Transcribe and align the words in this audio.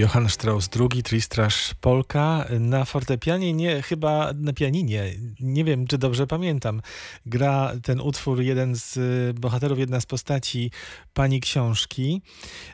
Johann 0.00 0.28
Strauss 0.28 0.68
II, 0.80 1.02
Tristrasz 1.02 1.74
Polka. 1.80 2.46
Na 2.60 2.84
fortepianie, 2.84 3.52
nie, 3.52 3.82
chyba 3.82 4.32
na 4.34 4.52
pianinie, 4.52 5.14
nie 5.40 5.64
wiem 5.64 5.86
czy 5.86 5.98
dobrze 5.98 6.26
pamiętam, 6.26 6.82
gra 7.26 7.72
ten 7.82 8.00
utwór 8.00 8.40
jeden 8.40 8.74
z 8.74 8.98
bohaterów, 9.38 9.78
jedna 9.78 10.00
z 10.00 10.06
postaci 10.06 10.70
pani 11.14 11.40
książki. 11.40 12.22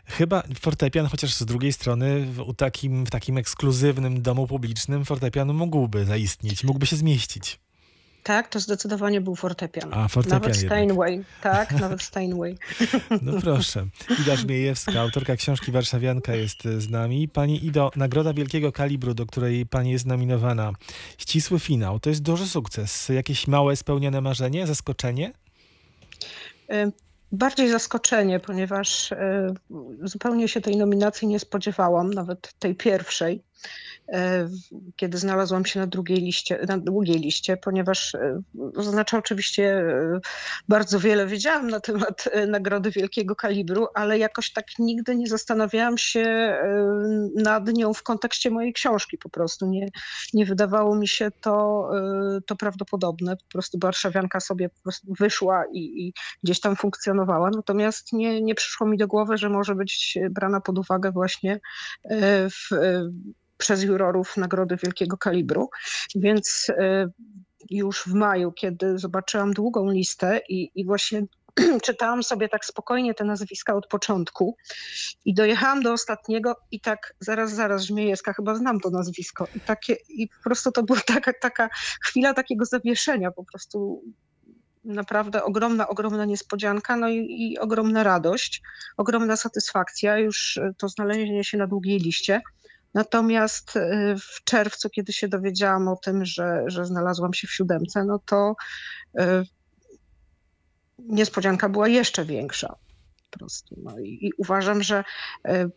Chyba 0.07 0.43
fortepian, 0.61 1.07
chociaż 1.07 1.35
z 1.35 1.45
drugiej 1.45 1.73
strony 1.73 2.27
w, 2.27 2.55
takim, 2.55 3.07
w 3.07 3.11
takim 3.11 3.39
ekskluzywnym 3.39 4.23
domu 4.23 4.47
publicznym 4.47 5.05
fortepian 5.05 5.53
mógłby 5.53 6.05
zaistnieć, 6.05 6.65
mógłby 6.65 6.87
się 6.87 6.97
zmieścić. 6.97 7.66
Tak, 8.27 8.49
to 8.49 8.61
zdecydowanie 8.61 9.21
był 9.21 9.37
fortepian. 9.37 9.95
A, 9.95 10.09
fortepian 10.09 10.41
Nawet 10.41 10.57
jednak. 10.57 10.79
Steinway. 10.79 11.25
Tak, 11.43 11.73
nawet 11.81 12.03
Steinway. 12.03 12.59
No 13.23 13.41
proszę. 13.41 13.87
Ida 14.23 14.37
Żmiejewska, 14.37 15.01
autorka 15.01 15.37
książki 15.37 15.73
Warszawianka 15.73 16.35
jest 16.35 16.63
z 16.65 16.91
nami. 16.91 17.29
Pani 17.29 17.67
Ido, 17.67 17.91
nagroda 17.97 18.33
wielkiego 18.33 18.73
kalibru, 18.73 19.15
do 19.15 19.27
której 19.27 19.67
pani 19.67 19.91
jest 19.91 20.07
nominowana. 20.07 20.73
Ścisły 21.19 21.61
finał, 21.61 22.01
to 22.01 22.11
jest 22.11 22.23
duży 22.23 22.49
sukces. 22.49 23.09
Jakieś 23.09 23.49
małe 23.49 23.77
spełnione 23.77 24.21
marzenie, 24.21 24.67
zaskoczenie? 24.67 25.33
Y, 26.73 26.93
bardziej 27.33 27.71
zaskoczenie, 27.71 28.41
ponieważ 28.41 29.13
y, 29.13 29.17
zupełnie 30.03 30.49
się 30.49 30.61
tej 30.61 30.77
nominacji 30.77 31.29
nie 31.29 31.39
spodziewałam, 31.39 32.15
nawet 32.15 32.55
tej 32.59 32.75
pierwszej. 32.75 33.43
E, 34.13 34.49
kiedy 34.97 35.19
znalazłam 35.19 35.65
się 35.65 35.81
na 35.81 35.87
drugiej 35.87 36.19
liście, 36.19 36.59
na 36.69 36.79
długiej 36.79 37.19
liście, 37.19 37.57
ponieważ 37.57 38.15
e, 38.15 38.43
oznacza 38.77 39.19
oczywiście 39.19 39.65
e, 39.65 40.21
bardzo 40.69 41.01
wiele. 41.01 41.27
Wiedziałam 41.27 41.71
na 41.71 41.81
temat 41.81 42.29
nagrody 42.49 42.91
wielkiego 42.91 43.37
kalibru, 43.37 43.87
ale 43.95 44.19
jakoś 44.19 44.53
tak 44.53 44.65
nigdy 44.79 45.17
nie 45.17 45.27
zastanawiałam 45.27 45.99
się 45.99 46.57
nad 47.35 47.73
nią 47.73 47.95
w 47.95 48.03
kontekście 48.03 48.51
mojej 48.51 48.73
książki 48.73 49.19
po 49.19 49.29
prostu. 49.29 49.67
Nie, 49.67 49.89
nie 50.35 50.47
wydawało 50.47 50.97
mi 50.97 51.09
się 51.09 51.31
to, 51.41 51.91
to 52.47 52.57
prawdopodobne. 52.57 53.37
Po 53.37 53.53
prostu 53.53 53.79
Warszawianka 53.83 54.41
sobie 54.41 54.69
po 54.69 54.83
prostu 54.83 55.13
wyszła 55.19 55.65
i, 55.73 55.79
i 55.79 56.13
gdzieś 56.43 56.61
tam 56.61 56.77
funkcjonowała. 56.77 57.51
Natomiast 57.51 58.13
nie, 58.13 58.43
nie 58.43 58.55
przyszło 58.55 58.87
mi 58.87 58.99
do 58.99 59.07
głowy, 59.07 59.39
że 59.39 59.49
może 59.49 59.75
być 59.75 60.19
brana 60.31 60.61
pod 60.61 60.79
uwagę 60.79 61.13
właśnie 61.13 61.61
w 62.51 62.71
przez 63.57 63.83
jurorów 63.83 64.37
nagrody 64.37 64.77
wielkiego 64.83 65.17
kalibru. 65.17 65.71
Więc 66.15 66.67
e, 66.69 67.09
już 67.71 68.03
w 68.03 68.15
maju, 68.15 68.53
kiedy 68.53 68.99
zobaczyłam 68.99 69.53
długą 69.53 69.91
listę 69.91 70.41
i, 70.49 70.71
i 70.75 70.85
właśnie 70.85 71.23
czytałam 71.87 72.23
sobie 72.23 72.49
tak 72.49 72.65
spokojnie 72.65 73.15
te 73.15 73.25
nazwiska 73.25 73.75
od 73.75 73.87
początku 73.87 74.57
i 75.25 75.35
dojechałam 75.35 75.83
do 75.83 75.93
ostatniego 75.93 76.57
i 76.71 76.81
tak 76.81 77.15
zaraz, 77.21 77.53
zaraz 77.53 77.83
Żmiejewska, 77.83 78.33
chyba 78.33 78.55
znam 78.55 78.81
to 78.81 78.91
nazwisko. 78.91 79.47
I, 79.55 79.61
takie, 79.61 79.97
i 80.09 80.29
po 80.29 80.43
prostu 80.45 80.73
to 80.73 80.83
była 80.83 81.01
taka, 81.07 81.33
taka 81.41 81.69
chwila 82.03 82.35
takiego 82.35 82.65
zawieszenia, 82.65 83.31
po 83.31 83.45
prostu 83.45 84.03
naprawdę 84.85 85.45
ogromna, 85.45 85.89
ogromna 85.89 86.25
niespodzianka, 86.25 86.97
no 86.97 87.09
i, 87.09 87.27
i 87.29 87.59
ogromna 87.59 88.03
radość, 88.03 88.63
ogromna 88.97 89.37
satysfakcja, 89.37 90.19
już 90.19 90.61
to 90.79 90.89
znalezienie 90.89 91.45
się 91.45 91.59
na 91.59 91.67
długiej 91.67 91.99
liście. 91.99 92.41
Natomiast 92.97 93.77
y, 93.77 94.17
w 94.19 94.45
czerwcu, 94.45 94.91
kiedy 94.91 95.13
się 95.13 95.29
dowiedziałam 95.29 95.89
o 95.89 95.97
tym, 95.97 96.25
że, 96.25 96.65
że 96.67 96.85
znalazłam 96.85 97.35
się 97.35 97.47
w 97.49 97.53
siódemce, 97.53 98.05
no 98.05 98.19
to 98.27 98.55
y, 99.21 99.23
niespodzianka 100.99 101.69
była 101.69 101.89
jeszcze 101.89 102.25
większa 102.25 102.77
prostu. 103.39 103.77
No 103.83 103.99
i, 103.99 104.19
i 104.27 104.31
uważam, 104.37 104.83
że 104.83 105.05
e, 105.45 105.69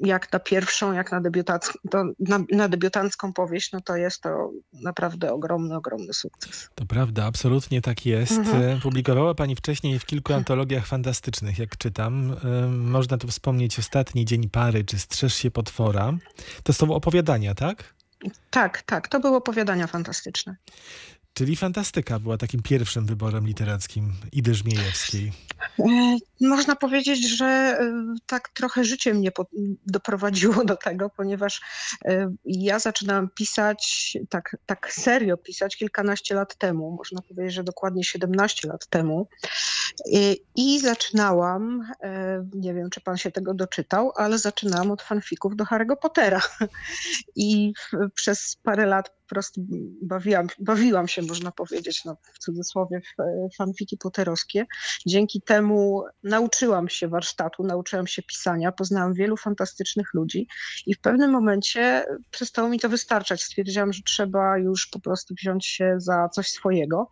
jak 0.00 0.32
na 0.32 0.38
pierwszą, 0.38 0.92
jak 0.92 1.12
na, 1.12 1.20
debiutancką, 1.20 1.78
na, 2.18 2.38
na 2.50 2.68
debiutancką 2.68 3.32
powieść, 3.32 3.72
no 3.72 3.80
to 3.80 3.96
jest 3.96 4.22
to 4.22 4.50
naprawdę 4.72 5.32
ogromny, 5.32 5.76
ogromny 5.76 6.12
sukces. 6.12 6.68
To 6.74 6.86
prawda, 6.86 7.24
absolutnie 7.24 7.82
tak 7.82 8.06
jest. 8.06 8.32
Mhm. 8.32 8.62
E, 8.62 8.80
publikowała 8.80 9.34
Pani 9.34 9.56
wcześniej 9.56 9.98
w 9.98 10.06
kilku 10.06 10.32
antologiach 10.32 10.86
fantastycznych, 10.86 11.58
jak 11.58 11.76
czytam. 11.76 12.36
E, 12.44 12.68
można 12.68 13.18
tu 13.18 13.28
wspomnieć 13.28 13.78
Ostatni 13.78 14.24
Dzień 14.24 14.48
Pary, 14.48 14.84
czy 14.84 14.98
Strzeż 14.98 15.34
się 15.34 15.50
potwora. 15.50 16.12
To 16.62 16.72
są 16.72 16.94
opowiadania, 16.94 17.54
tak? 17.54 17.94
Tak, 18.50 18.82
tak. 18.82 19.08
To 19.08 19.20
były 19.20 19.36
opowiadania 19.36 19.86
fantastyczne. 19.86 20.56
Czyli 21.38 21.56
fantastyka 21.56 22.18
była 22.18 22.36
takim 22.38 22.62
pierwszym 22.62 23.06
wyborem 23.06 23.46
literackim 23.46 24.12
Idy 24.32 24.54
Żmiejewskiej. 24.54 25.32
E, 25.78 26.16
można 26.40 26.76
powiedzieć, 26.76 27.28
że 27.28 27.46
e, 27.46 28.04
tak 28.26 28.48
trochę 28.48 28.84
życie 28.84 29.14
mnie 29.14 29.30
doprowadziło 29.86 30.64
do 30.64 30.76
tego, 30.76 31.10
ponieważ 31.10 31.60
e, 32.04 32.34
ja 32.44 32.78
zaczynałam 32.78 33.28
pisać, 33.34 34.12
tak, 34.28 34.56
tak 34.66 34.92
serio 34.92 35.36
pisać 35.36 35.76
kilkanaście 35.76 36.34
lat 36.34 36.56
temu, 36.56 36.90
można 36.90 37.22
powiedzieć, 37.22 37.54
że 37.54 37.64
dokładnie 37.64 38.04
17 38.04 38.68
lat 38.68 38.86
temu. 38.86 39.28
I 40.56 40.80
zaczynałam, 40.80 41.92
nie 42.54 42.74
wiem, 42.74 42.90
czy 42.90 43.00
pan 43.00 43.16
się 43.16 43.30
tego 43.30 43.54
doczytał, 43.54 44.12
ale 44.16 44.38
zaczynałam 44.38 44.90
od 44.90 45.02
fanfików 45.02 45.56
do 45.56 45.64
Harry'ego 45.64 45.96
Pottera. 46.02 46.40
I 47.36 47.72
przez 48.14 48.56
parę 48.62 48.86
lat 48.86 49.17
prostu 49.28 49.66
bawiłam, 50.02 50.46
bawiłam 50.58 51.08
się, 51.08 51.22
można 51.22 51.52
powiedzieć, 51.52 52.04
no, 52.04 52.16
w 52.34 52.38
cudzysłowie, 52.38 53.00
w 53.18 53.56
fanfiki 53.56 53.96
potterowskie. 53.96 54.66
Dzięki 55.06 55.42
temu 55.42 56.04
nauczyłam 56.22 56.88
się 56.88 57.08
warsztatu, 57.08 57.62
nauczyłam 57.62 58.06
się 58.06 58.22
pisania, 58.22 58.72
poznałam 58.72 59.14
wielu 59.14 59.36
fantastycznych 59.36 60.14
ludzi 60.14 60.48
i 60.86 60.94
w 60.94 61.00
pewnym 61.00 61.30
momencie 61.30 62.04
przestało 62.30 62.68
mi 62.68 62.80
to 62.80 62.88
wystarczać. 62.88 63.42
Stwierdziłam, 63.42 63.92
że 63.92 64.02
trzeba 64.02 64.58
już 64.58 64.86
po 64.86 65.00
prostu 65.00 65.34
wziąć 65.34 65.66
się 65.66 65.94
za 65.96 66.28
coś 66.28 66.50
swojego. 66.50 67.10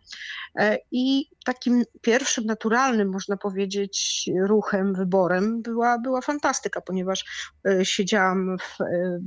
E, 0.55 0.77
I 0.91 1.25
takim 1.45 1.83
pierwszym 2.01 2.45
naturalnym, 2.45 3.09
można 3.11 3.37
powiedzieć, 3.37 4.29
ruchem, 4.47 4.93
wyborem 4.93 5.61
była, 5.61 5.99
była 5.99 6.21
fantastyka, 6.21 6.81
ponieważ 6.81 7.49
e, 7.67 7.85
siedziałam 7.85 8.57
w 8.57 8.81
e, 8.81 9.19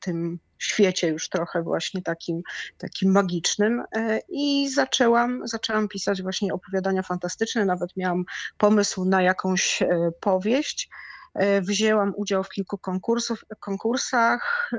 tym 0.00 0.38
świecie 0.64 1.08
już 1.08 1.28
trochę 1.28 1.62
właśnie 1.62 2.02
takim, 2.02 2.42
takim 2.78 3.12
magicznym 3.12 3.82
e, 3.92 4.20
i 4.28 4.70
zaczęłam, 4.70 5.48
zaczęłam 5.48 5.88
pisać 5.88 6.22
właśnie 6.22 6.54
opowiadania 6.54 7.02
fantastyczne, 7.02 7.64
nawet 7.64 7.96
miałam 7.96 8.24
pomysł 8.58 9.04
na 9.04 9.22
jakąś 9.22 9.82
e, 9.82 9.88
powieść. 10.20 10.88
E, 11.34 11.60
wzięłam 11.60 12.12
udział 12.16 12.44
w 12.44 12.48
kilku 12.48 12.78
konkursów, 12.78 13.44
konkursach 13.60 14.70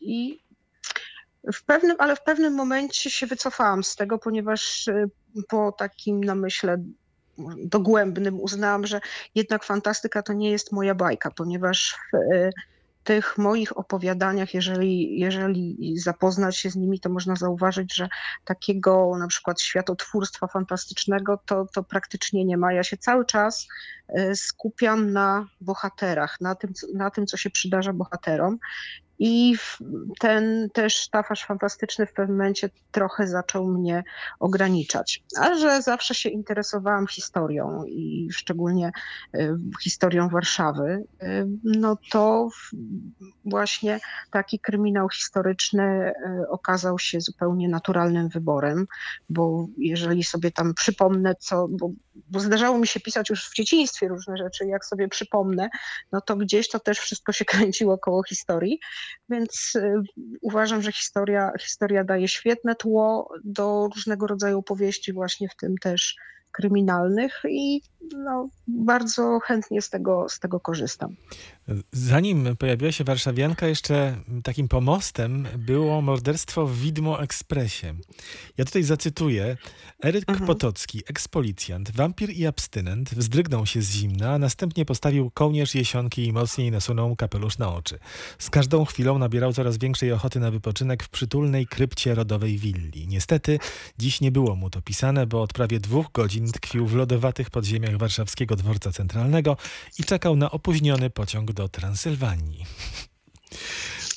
i 0.00 0.40
w 1.52 1.64
pewnym, 1.64 1.96
ale 1.98 2.16
w 2.16 2.22
pewnym 2.22 2.54
momencie 2.54 3.10
się 3.10 3.26
wycofałam 3.26 3.84
z 3.84 3.96
tego, 3.96 4.18
ponieważ 4.18 4.88
po 5.48 5.72
takim 5.72 6.24
namyśle 6.24 6.76
dogłębnym 7.64 8.40
uznałam, 8.40 8.86
że 8.86 9.00
jednak 9.34 9.64
fantastyka 9.64 10.22
to 10.22 10.32
nie 10.32 10.50
jest 10.50 10.72
moja 10.72 10.94
bajka, 10.94 11.30
ponieważ 11.30 11.98
tych 13.04 13.38
moich 13.38 13.78
opowiadaniach, 13.78 14.54
jeżeli, 14.54 15.20
jeżeli 15.20 15.94
zapoznać 15.98 16.56
się 16.56 16.70
z 16.70 16.76
nimi, 16.76 17.00
to 17.00 17.08
można 17.08 17.36
zauważyć, 17.36 17.94
że 17.94 18.08
takiego 18.44 19.16
na 19.18 19.26
przykład 19.26 19.60
światotwórstwa 19.60 20.46
fantastycznego 20.46 21.38
to, 21.46 21.66
to 21.74 21.82
praktycznie 21.82 22.44
nie 22.44 22.56
ma. 22.56 22.72
Ja 22.72 22.82
się 22.82 22.96
cały 22.96 23.26
czas 23.26 23.68
e, 24.08 24.34
skupiam 24.34 25.12
na 25.12 25.46
bohaterach, 25.60 26.40
na 26.40 26.54
tym, 26.54 26.72
na 26.94 27.10
tym, 27.10 27.26
co 27.26 27.36
się 27.36 27.50
przydarza 27.50 27.92
bohaterom 27.92 28.58
i 29.22 29.54
ten 30.18 30.70
też 30.72 30.96
sztafaż 30.96 31.44
fantastyczny 31.44 32.06
w 32.06 32.12
pewnym 32.12 32.36
momencie 32.36 32.70
trochę 32.90 33.28
zaczął 33.28 33.66
mnie 33.66 34.04
ograniczać. 34.38 35.22
A 35.40 35.54
że 35.54 35.82
zawsze 35.82 36.14
się 36.14 36.28
interesowałam 36.28 37.06
historią 37.06 37.84
i 37.84 38.28
szczególnie 38.32 38.92
y, 39.34 39.56
historią 39.82 40.28
Warszawy, 40.28 41.04
y, 41.22 41.46
no 41.64 41.96
to 42.10 42.48
właśnie 43.44 44.00
taki 44.30 44.58
kryminał 44.58 45.08
historyczny 45.08 46.12
y, 46.42 46.48
okazał 46.48 46.98
się 46.98 47.20
zupełnie 47.20 47.68
naturalnym 47.68 48.28
wyborem, 48.28 48.86
bo 49.28 49.66
jeżeli 49.78 50.24
sobie 50.24 50.50
tam 50.50 50.74
przypomnę, 50.74 51.34
co, 51.34 51.68
bo, 51.70 51.90
bo 52.30 52.40
zdarzało 52.40 52.78
mi 52.78 52.86
się 52.86 53.00
pisać 53.00 53.30
już 53.30 53.48
w 53.50 53.54
dzieciństwie 53.54 54.08
różne 54.08 54.36
rzeczy, 54.36 54.66
jak 54.66 54.84
sobie 54.84 55.08
przypomnę, 55.08 55.68
no 56.12 56.20
to 56.20 56.36
gdzieś 56.36 56.68
to 56.68 56.80
też 56.80 56.98
wszystko 56.98 57.32
się 57.32 57.44
kręciło 57.44 57.98
koło 57.98 58.22
historii. 58.22 58.80
Więc 59.28 59.72
y, 59.76 59.94
uważam, 60.40 60.82
że 60.82 60.92
historia, 60.92 61.52
historia 61.60 62.04
daje 62.04 62.28
świetne 62.28 62.74
tło 62.74 63.32
do 63.44 63.88
różnego 63.94 64.26
rodzaju 64.26 64.58
opowieści, 64.58 65.12
właśnie 65.12 65.48
w 65.48 65.56
tym 65.56 65.78
też 65.78 66.16
kryminalnych 66.52 67.42
i 67.48 67.82
no, 68.16 68.48
bardzo 68.66 69.38
chętnie 69.40 69.82
z 69.82 69.90
tego, 69.90 70.28
z 70.28 70.40
tego 70.40 70.60
korzystam. 70.60 71.16
Zanim 71.92 72.56
pojawiła 72.56 72.92
się 72.92 73.04
Warszawianka, 73.04 73.66
jeszcze 73.66 74.16
takim 74.42 74.68
pomostem 74.68 75.48
było 75.58 76.02
morderstwo 76.02 76.66
w 76.66 76.78
Widmo 76.78 77.22
Ekspresie. 77.22 77.94
Ja 78.58 78.64
tutaj 78.64 78.82
zacytuję. 78.82 79.56
Eryk 80.04 80.28
mhm. 80.28 80.46
Potocki, 80.46 81.02
ekspolicjant, 81.06 81.90
wampir 81.90 82.30
i 82.30 82.46
abstynent, 82.46 83.14
wzdrygnął 83.14 83.66
się 83.66 83.82
z 83.82 83.92
zimna, 83.92 84.32
a 84.32 84.38
następnie 84.38 84.84
postawił 84.84 85.30
kołnierz 85.30 85.74
jesionki 85.74 86.26
i 86.26 86.32
mocniej 86.32 86.70
nasunął 86.70 87.16
kapelusz 87.16 87.58
na 87.58 87.74
oczy. 87.74 87.98
Z 88.38 88.50
każdą 88.50 88.84
chwilą 88.84 89.18
nabierał 89.18 89.52
coraz 89.52 89.78
większej 89.78 90.12
ochoty 90.12 90.40
na 90.40 90.50
wypoczynek 90.50 91.02
w 91.02 91.08
przytulnej 91.08 91.66
krypcie 91.66 92.14
rodowej 92.14 92.58
willi. 92.58 93.08
Niestety, 93.08 93.58
dziś 93.98 94.20
nie 94.20 94.32
było 94.32 94.56
mu 94.56 94.70
to 94.70 94.82
pisane, 94.82 95.26
bo 95.26 95.42
od 95.42 95.52
prawie 95.52 95.80
dwóch 95.80 96.06
godzin 96.12 96.52
tkwił 96.52 96.86
w 96.86 96.94
lodowatych 96.94 97.50
podziemiach 97.50 97.98
warszawskiego 97.98 98.56
dworca 98.56 98.92
centralnego 98.92 99.56
i 99.98 100.04
czekał 100.04 100.36
na 100.36 100.50
opóźniony 100.50 101.10
pociąg 101.10 101.52
do 101.52 101.59
Transylwanii. 101.68 102.66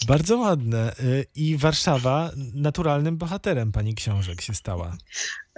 Bardzo 0.07 0.37
ładne. 0.37 0.93
Y, 0.99 1.25
I 1.35 1.57
Warszawa 1.57 2.31
naturalnym 2.53 3.17
bohaterem 3.17 3.71
pani 3.71 3.95
książek 3.95 4.41
się 4.41 4.53
stała. 4.53 4.97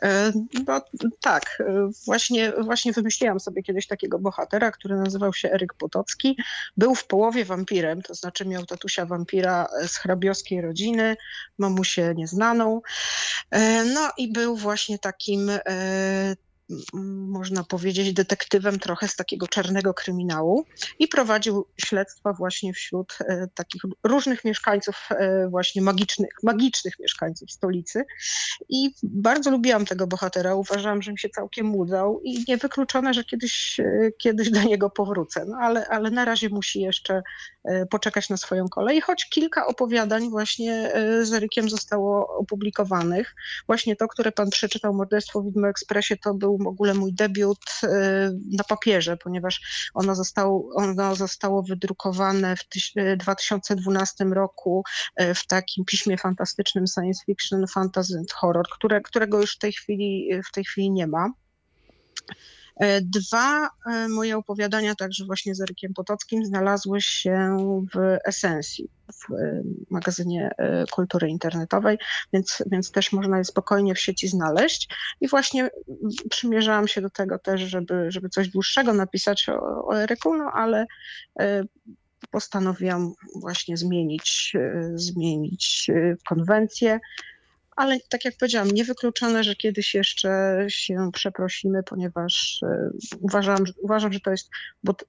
E, 0.02 0.32
no, 0.68 0.82
tak, 1.22 1.58
e, 1.60 1.90
właśnie, 2.06 2.52
właśnie 2.52 2.94
wymyśliłam 2.94 3.40
sobie 3.40 3.64
kiedyś 3.64 3.88
takiego 3.88 4.20
bohatera, 4.20 4.72
który 4.72 4.96
nazywał 4.96 5.34
się 5.34 5.52
Eryk 5.52 5.74
Potocki. 5.74 6.38
Był 6.78 6.96
w 6.96 7.08
połowie 7.08 7.46
wampirem, 7.46 8.02
to 8.02 8.16
znaczy 8.16 8.46
miał 8.46 8.66
tatusia 8.66 9.06
wampira 9.06 9.68
z 9.88 9.98
hrabiowskiej 9.98 10.62
rodziny, 10.62 11.16
mamusię 11.58 12.14
nieznaną. 12.16 12.82
E, 13.52 13.86
no 13.86 14.12
i 14.18 14.32
był 14.32 14.58
właśnie 14.58 15.00
takim 15.00 15.52
można 17.28 17.64
powiedzieć, 17.64 18.14
detektywem 18.14 18.80
trochę 18.80 19.08
z 19.08 19.16
takiego 19.16 19.48
czarnego 19.48 19.94
kryminału 19.94 20.66
i 21.00 21.08
prowadził 21.08 21.68
śledztwa 21.78 22.34
właśnie 22.34 22.74
wśród 22.74 23.18
e, 23.20 23.48
takich 23.56 23.82
różnych 24.04 24.46
mieszkańców, 24.46 25.10
e, 25.12 25.48
właśnie 25.50 25.82
magicznych, 25.82 26.30
magicznych 26.44 27.00
mieszkańców 27.00 27.52
stolicy. 27.52 28.06
I 28.70 28.90
bardzo 29.04 29.52
lubiłam 29.52 29.86
tego 29.86 30.08
bohatera, 30.08 30.56
uważałam, 30.56 31.02
że 31.02 31.12
mi 31.12 31.20
się 31.20 31.30
całkiem 31.30 31.76
udał 31.76 32.22
i 32.24 32.44
niewykluczone, 32.48 33.14
że 33.14 33.24
kiedyś, 33.24 33.80
e, 33.80 34.12
kiedyś 34.18 34.50
do 34.50 34.62
niego 34.62 34.90
powrócę, 34.90 35.46
no 35.48 35.58
ale, 35.58 35.88
ale 35.88 36.12
na 36.12 36.26
razie 36.26 36.50
musi 36.50 36.82
jeszcze 36.82 37.22
poczekać 37.90 38.30
na 38.30 38.38
swoją 38.38 38.70
kolej, 38.70 39.02
choć 39.02 39.30
kilka 39.30 39.68
opowiadań 39.68 40.30
właśnie 40.30 40.92
z 41.22 41.34
Erykiem 41.34 41.70
zostało 41.70 42.38
opublikowanych. 42.38 43.36
Właśnie 43.68 43.96
to, 43.96 44.08
które 44.08 44.32
pan 44.32 44.50
przeczytał, 44.50 44.94
Morderstwo 44.94 45.42
w 45.42 45.46
Widmo 45.46 45.68
Ekspresie, 45.68 46.18
to 46.18 46.34
był 46.34 46.55
w 46.58 46.68
ogóle 46.68 46.94
mój 46.94 47.14
debiut 47.14 47.66
y, 47.84 47.88
na 48.52 48.64
papierze, 48.64 49.18
ponieważ 49.18 49.90
ono 49.94 50.16
zostało, 50.16 50.70
ono 50.76 51.16
zostało 51.16 51.64
wydrukowane 51.64 52.56
w 52.56 52.64
2012 53.18 54.26
roku 54.26 54.84
y, 55.22 55.34
w 55.34 55.48
takim 55.48 55.86
piśmie 55.86 56.18
fantastycznym 56.18 56.88
science 56.88 57.24
fiction, 57.26 57.68
fantasy 57.68 58.18
and 58.18 58.32
horror, 58.32 58.66
które, 58.72 59.02
którego 59.02 59.42
już 59.42 59.56
w 59.56 59.60
tej 59.60 59.74
chwili, 59.74 60.30
w 60.50 60.52
tej 60.52 60.66
chwili 60.66 60.92
nie 60.92 61.08
ma. 61.08 61.30
E, 62.80 63.02
dwa 63.02 63.70
e, 63.86 64.08
moje 64.08 64.38
opowiadania, 64.38 64.96
także 64.96 65.26
właśnie 65.26 65.56
z 65.56 65.62
Erykiem 65.62 65.94
Potockim, 65.94 66.46
znalazły 66.46 67.02
się 67.02 67.58
w 67.94 68.18
Esensji, 68.26 68.90
w 69.14 69.34
e, 69.34 69.62
magazynie 69.90 70.52
kultury 70.92 71.30
internetowej, 71.30 71.98
więc, 72.34 72.64
więc 72.72 72.92
też 72.92 73.12
można 73.12 73.38
je 73.38 73.44
spokojnie 73.44 73.96
w 73.96 74.00
sieci 74.00 74.28
znaleźć. 74.28 74.90
I 75.22 75.28
właśnie 75.28 75.70
przymierzałam 76.30 76.88
się 76.88 77.02
do 77.02 77.10
tego 77.10 77.40
też, 77.40 77.62
żeby, 77.62 78.12
żeby 78.12 78.30
coś 78.30 78.50
dłuższego 78.50 78.94
napisać 78.94 79.50
o, 79.50 79.88
o 79.88 80.02
Eryku, 80.02 80.38
no 80.38 80.52
ale 80.54 80.86
postanowiłam 82.32 83.14
właśnie 83.42 83.78
zmienić, 83.78 84.54
zmienić 84.96 85.92
konwencję 86.30 87.00
ale 87.76 88.00
tak 88.10 88.26
jak 88.26 88.38
powiedziałam, 88.38 88.72
niewykluczone, 88.72 89.44
że 89.44 89.56
kiedyś 89.56 89.94
jeszcze 89.94 90.66
się 90.68 91.10
przeprosimy, 91.14 91.84
ponieważ 91.84 92.64
e, 92.64 92.90
uważam, 93.20 93.64
uważam 93.84 94.14
że 94.14 94.20
to 94.20 94.32
jest 94.32 94.50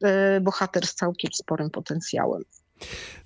e, 0.03 0.41
bohater 0.41 0.87
z 0.87 0.95
całkiem 0.95 1.31
sporym 1.33 1.71
potencjałem. 1.71 2.43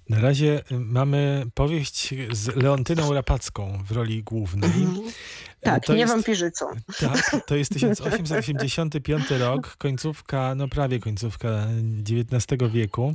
Na 0.09 0.21
razie 0.21 0.63
y, 0.73 0.79
mamy 0.79 1.47
powieść 1.55 2.15
z 2.33 2.57
Leontyną 2.57 3.15
Rapacką 3.15 3.85
w 3.85 3.93
roli 3.93 4.23
głównej. 4.23 4.71
Mm 4.71 4.95
-hmm. 4.95 5.13
Tak, 5.61 5.87
to 5.87 5.93
nie 5.93 6.01
jest, 6.01 6.13
wampirzycą. 6.13 6.67
Tak, 6.99 7.37
to 7.47 7.57
jest 7.57 7.73
1885 7.73 9.31
rok, 9.41 9.77
końcówka, 9.77 10.55
no 10.55 10.69
prawie 10.69 11.01
końcówka 11.01 11.67
XIX 12.11 12.73
wieku 12.73 13.15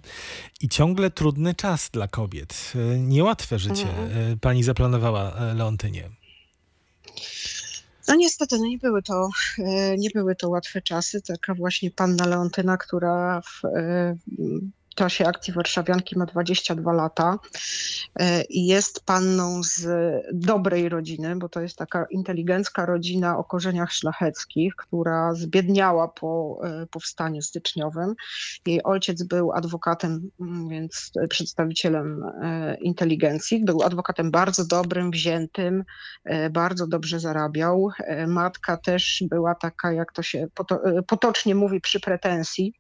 i 0.62 0.70
ciągle 0.70 1.12
trudny 1.12 1.56
czas 1.56 1.90
dla 1.90 2.08
kobiet. 2.08 2.74
Niełatwe 2.98 3.60
życie 3.60 3.88
mm. 3.98 4.40
pani 4.40 4.64
zaplanowała 4.64 5.54
Leontynie. 5.54 6.10
No 8.08 8.16
niestety, 8.16 8.58
no 8.58 8.66
nie 8.66 8.78
były 8.78 9.04
to, 9.04 9.30
nie 9.98 10.10
były 10.10 10.36
to 10.36 10.50
łatwe 10.50 10.82
czasy. 10.82 11.22
Taka 11.22 11.54
właśnie 11.54 11.92
panna 11.92 12.26
Leontyna, 12.26 12.78
która 12.78 13.42
w, 13.42 13.62
czasie 14.96 15.28
akcji 15.28 15.54
Warszawianki 15.54 16.18
ma 16.18 16.26
22 16.26 16.94
lata 16.94 17.40
e, 18.20 18.44
i 18.44 18.66
jest 18.66 19.06
panną 19.06 19.64
z 19.64 19.88
dobrej 20.34 20.90
rodziny, 20.90 21.36
bo 21.36 21.50
to 21.50 21.62
jest 21.62 21.78
taka 21.78 22.06
inteligencka 22.10 22.86
rodzina 22.86 23.38
o 23.38 23.44
korzeniach 23.44 23.92
szlacheckich, 23.92 24.76
która 24.76 25.34
zbiedniała 25.34 26.08
po 26.08 26.60
e, 26.64 26.86
powstaniu 26.86 27.42
styczniowym. 27.42 28.16
Jej 28.66 28.84
ojciec 28.84 29.24
był 29.24 29.52
adwokatem, 29.52 30.30
mm, 30.42 30.70
więc 30.70 31.12
przedstawicielem 31.30 32.24
e, 32.24 32.76
inteligencji. 32.76 33.66
Był 33.66 33.84
adwokatem 33.84 34.32
bardzo 34.32 34.66
dobrym, 34.66 35.12
wziętym, 35.12 35.84
bardzo 36.52 36.88
dobrze 36.88 37.20
zarabiał. 37.20 37.90
Matka 38.28 38.78
też 38.78 39.24
była 39.30 39.56
taka, 39.56 39.92
jak 39.92 40.14
to 40.14 40.22
się 40.24 40.48
potocznie 41.08 41.56
mówi, 41.56 41.82
przy 41.82 42.00
pretensji 42.00 42.74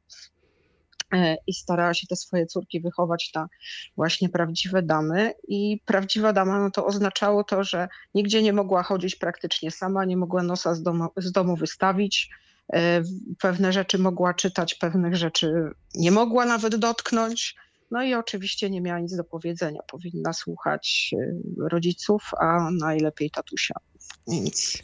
i 1.47 1.53
starała 1.53 1.94
się 1.94 2.07
te 2.07 2.15
swoje 2.15 2.45
córki 2.45 2.81
wychować 2.81 3.31
na 3.35 3.50
właśnie 3.95 4.29
prawdziwe 4.29 4.81
damy. 4.81 5.33
I 5.47 5.81
prawdziwa 5.85 6.33
dama 6.33 6.59
no 6.59 6.71
to 6.71 6.85
oznaczało 6.85 7.44
to, 7.44 7.63
że 7.63 7.88
nigdzie 8.13 8.41
nie 8.41 8.53
mogła 8.53 8.83
chodzić 8.83 9.15
praktycznie 9.15 9.71
sama, 9.71 10.06
nie 10.06 10.17
mogła 10.17 10.44
nosa 10.44 10.75
z 10.75 10.83
domu, 10.83 11.07
z 11.17 11.31
domu 11.31 11.56
wystawić. 11.56 12.29
E, 12.73 13.03
pewne 13.39 13.73
rzeczy 13.73 13.97
mogła 13.97 14.33
czytać, 14.33 14.75
pewnych 14.75 15.15
rzeczy 15.15 15.71
nie 15.95 16.12
mogła 16.12 16.45
nawet 16.45 16.75
dotknąć. 16.75 17.56
No 17.91 18.03
i 18.03 18.13
oczywiście 18.13 18.69
nie 18.69 18.81
miała 18.81 19.00
nic 19.00 19.15
do 19.15 19.23
powiedzenia. 19.23 19.81
Powinna 19.88 20.33
słuchać 20.33 21.15
e, 21.19 21.33
rodziców, 21.69 22.31
a 22.39 22.69
najlepiej 22.71 23.31
tatusia. 23.31 23.75
Więc 24.27 24.83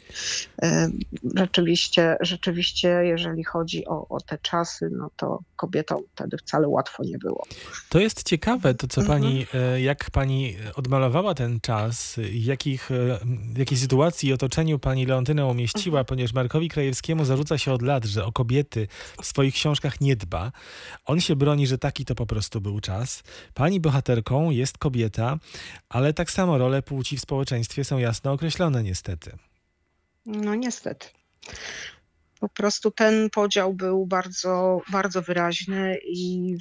e, 0.62 0.90
rzeczywiście, 1.34 2.16
rzeczywiście, 2.20 2.88
jeżeli 2.88 3.44
chodzi 3.44 3.86
o, 3.86 4.08
o 4.08 4.20
te 4.20 4.38
czasy, 4.38 4.90
no 4.92 5.10
to 5.16 5.38
kobietom 5.56 6.02
wtedy 6.14 6.36
wcale 6.38 6.68
łatwo 6.68 7.04
nie 7.04 7.18
było. 7.18 7.46
To 7.88 7.98
jest 7.98 8.22
ciekawe, 8.22 8.74
to 8.74 8.86
co 8.86 9.00
mhm. 9.00 9.20
pani, 9.20 9.46
e, 9.54 9.80
jak 9.80 10.10
pani 10.10 10.56
odmalowała 10.74 11.34
ten 11.34 11.60
czas, 11.60 12.16
jakich, 12.32 12.90
e, 12.90 13.18
jakiej 13.56 13.78
sytuacji 13.78 14.28
i 14.28 14.32
otoczeniu 14.32 14.78
pani 14.78 15.06
Leontynę 15.06 15.46
umieściła, 15.46 16.00
mhm. 16.00 16.06
ponieważ 16.06 16.32
Markowi 16.32 16.68
Krajewskiemu 16.68 17.24
zarzuca 17.24 17.58
się 17.58 17.72
od 17.72 17.82
lat, 17.82 18.04
że 18.04 18.24
o 18.24 18.32
kobiety 18.32 18.88
w 19.22 19.26
swoich 19.26 19.54
książkach 19.54 20.00
nie 20.00 20.16
dba. 20.16 20.52
On 21.04 21.20
się 21.20 21.36
broni, 21.36 21.66
że 21.66 21.78
taki 21.78 22.04
to 22.04 22.14
po 22.14 22.26
prostu 22.26 22.60
był 22.60 22.80
czas. 22.80 23.22
Pani 23.54 23.80
bohaterką 23.80 24.50
jest 24.50 24.78
kobieta, 24.78 25.38
ale 25.88 26.14
tak 26.14 26.30
samo 26.30 26.58
role 26.58 26.82
płci 26.82 27.16
w 27.16 27.20
społeczeństwie 27.20 27.84
są 27.84 27.98
jasno 27.98 28.32
określone 28.32 28.82
niestety. 28.82 29.21
No 30.26 30.54
niestety. 30.54 31.08
Po 32.40 32.48
prostu 32.48 32.90
ten 32.90 33.30
podział 33.30 33.74
był 33.74 34.06
bardzo, 34.06 34.80
bardzo 34.92 35.22
wyraźny 35.22 35.98
i 36.04 36.56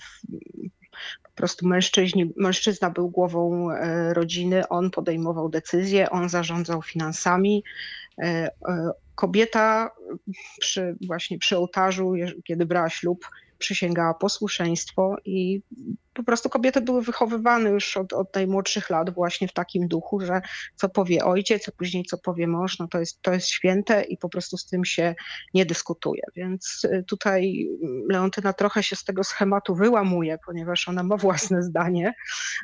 po 1.23 1.31
prostu 1.35 1.67
mężczyźni, 1.67 2.33
mężczyzna 2.37 2.89
był 2.89 3.09
głową 3.09 3.71
e, 3.71 4.13
rodziny, 4.13 4.67
on 4.67 4.91
podejmował 4.91 5.49
decyzje, 5.49 6.09
on 6.09 6.29
zarządzał 6.29 6.81
finansami. 6.81 7.63
E, 8.17 8.25
e, 8.25 8.91
kobieta 9.15 9.91
przy, 10.59 10.95
właśnie 11.07 11.37
przy 11.37 11.57
ołtarzu, 11.57 12.13
kiedy 12.43 12.65
brała 12.65 12.89
ślub, 12.89 13.29
przysięgała 13.57 14.13
posłuszeństwo 14.13 15.15
i 15.25 15.61
po 16.13 16.23
prostu 16.23 16.49
kobiety 16.49 16.81
były 16.81 17.01
wychowywane 17.01 17.69
już 17.69 17.97
od, 17.97 18.13
od 18.13 18.35
najmłodszych 18.35 18.89
lat 18.89 19.09
właśnie 19.09 19.47
w 19.47 19.53
takim 19.53 19.87
duchu, 19.87 20.19
że 20.21 20.41
co 20.75 20.89
powie 20.89 21.25
ojciec, 21.25 21.69
a 21.69 21.71
później 21.71 22.05
co 22.05 22.17
powie 22.17 22.47
mąż, 22.47 22.79
no 22.79 22.87
to 22.87 22.99
jest, 22.99 23.21
to 23.21 23.33
jest 23.33 23.47
święte 23.47 24.03
i 24.03 24.17
po 24.17 24.29
prostu 24.29 24.57
z 24.57 24.65
tym 24.65 24.85
się 24.85 25.15
nie 25.53 25.65
dyskutuje. 25.65 26.23
Więc 26.35 26.81
y, 26.85 27.03
tutaj 27.07 27.67
Leontyna 28.09 28.53
trochę 28.53 28.83
się 28.83 28.95
z 28.95 29.03
tego 29.03 29.23
schematu 29.23 29.75
wyłamuje, 29.75 30.37
ponieważ 30.45 30.89
ona 30.89 31.03
ma 31.03 31.17
własne 31.17 31.63
zdanie, 31.63 32.13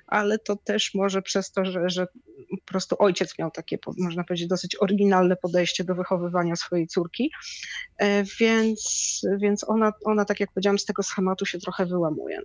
ale 0.08 0.40
to 0.40 0.56
też 0.56 0.94
może 0.94 1.22
przez 1.22 1.52
to, 1.52 1.66
że, 1.66 1.90
że 1.90 2.08
po 2.50 2.66
prostu 2.66 2.96
ojciec 3.00 3.40
miał 3.40 3.52
takie, 3.52 3.78
można 3.98 4.24
powiedzieć, 4.24 4.48
dosyć 4.48 4.76
oryginalne 4.76 5.36
podejście 5.36 5.84
do 5.84 5.96
wychowywania 5.96 6.56
swojej 6.56 6.88
córki, 6.88 7.32
e, 7.98 8.24
więc, 8.40 9.22
więc 9.38 9.70
ona, 9.70 9.94
ona, 10.06 10.26
tak 10.26 10.40
jak 10.40 10.52
powiedziałam, 10.52 10.80
z 10.80 10.86
tego 10.86 11.04
schematu 11.04 11.46
się 11.46 11.60
trochę 11.60 11.86
wyłamuje. 11.86 12.42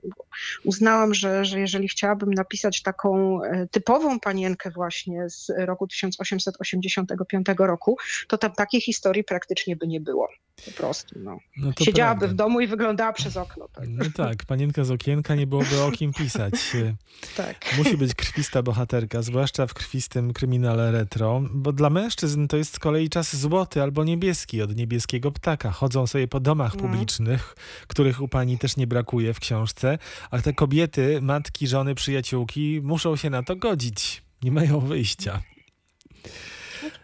Uznałam, 0.93 1.15
że, 1.15 1.45
że 1.45 1.61
jeżeli 1.61 1.89
chciałabym 1.89 2.31
napisać 2.35 2.83
taką 2.83 3.43
e, 3.43 3.67
typową 3.67 4.21
panienkę 4.21 4.71
właśnie 4.71 5.31
z 5.31 5.53
roku 5.57 5.87
1885 5.87 7.47
roku, 7.59 7.97
to 8.29 8.39
tam 8.39 8.53
takiej 8.53 8.81
historii 8.81 9.25
praktycznie 9.25 9.77
by 9.77 9.87
nie 9.87 10.01
było. 10.01 10.29
Po 10.65 10.71
prostu. 10.71 11.19
No. 11.19 11.39
no 11.57 11.73
Siedziałaby 11.83 12.19
prawda. 12.19 12.35
w 12.35 12.37
domu 12.37 12.61
i 12.61 12.67
wyglądała 12.67 13.13
przez 13.13 13.37
okno. 13.37 13.69
Tak. 13.69 13.85
No 13.89 14.05
tak, 14.17 14.45
panienka 14.45 14.85
z 14.85 14.91
okienka 14.91 15.35
nie 15.35 15.47
byłoby 15.47 15.83
o 15.83 15.91
kim 15.91 16.13
pisać. 16.13 16.55
tak. 17.37 17.75
Musi 17.79 17.97
być 17.97 18.15
krwista 18.15 18.63
bohaterka, 18.63 19.23
zwłaszcza 19.23 19.67
w 19.67 19.75
krwistym 19.75 20.33
kryminale 20.33 20.93
retro, 20.93 21.43
bo 21.51 21.73
dla 21.73 21.91
mężczyzn 21.91 22.47
to 22.47 22.57
jest 22.57 22.75
z 22.75 22.79
kolei 22.79 23.09
czas 23.09 23.37
złoty 23.37 23.83
albo 23.83 24.05
niebieski 24.05 24.63
od 24.63 24.77
niebieskiego 24.77 25.33
ptaka. 25.33 25.71
Chodzą 25.71 26.07
sobie 26.07 26.29
po 26.29 26.41
domach 26.41 26.75
no. 26.75 26.81
publicznych, 26.81 27.55
których 27.87 28.21
u 28.21 28.29
pani 28.29 28.59
też 28.59 28.77
nie 28.77 28.87
brakuje 28.87 29.35
w 29.35 29.41
książce, 29.41 29.99
a 30.31 30.39
te 30.39 30.53
kobiety, 30.53 31.19
matki, 31.23 31.67
żony, 31.67 31.95
przyjaciółki 31.95 32.81
muszą 32.83 33.17
się 33.17 33.31
na 33.31 33.43
to 33.43 33.57
godzić. 33.57 34.23
Nie 34.43 34.53
mają 34.53 34.81
wyjścia 34.81 35.43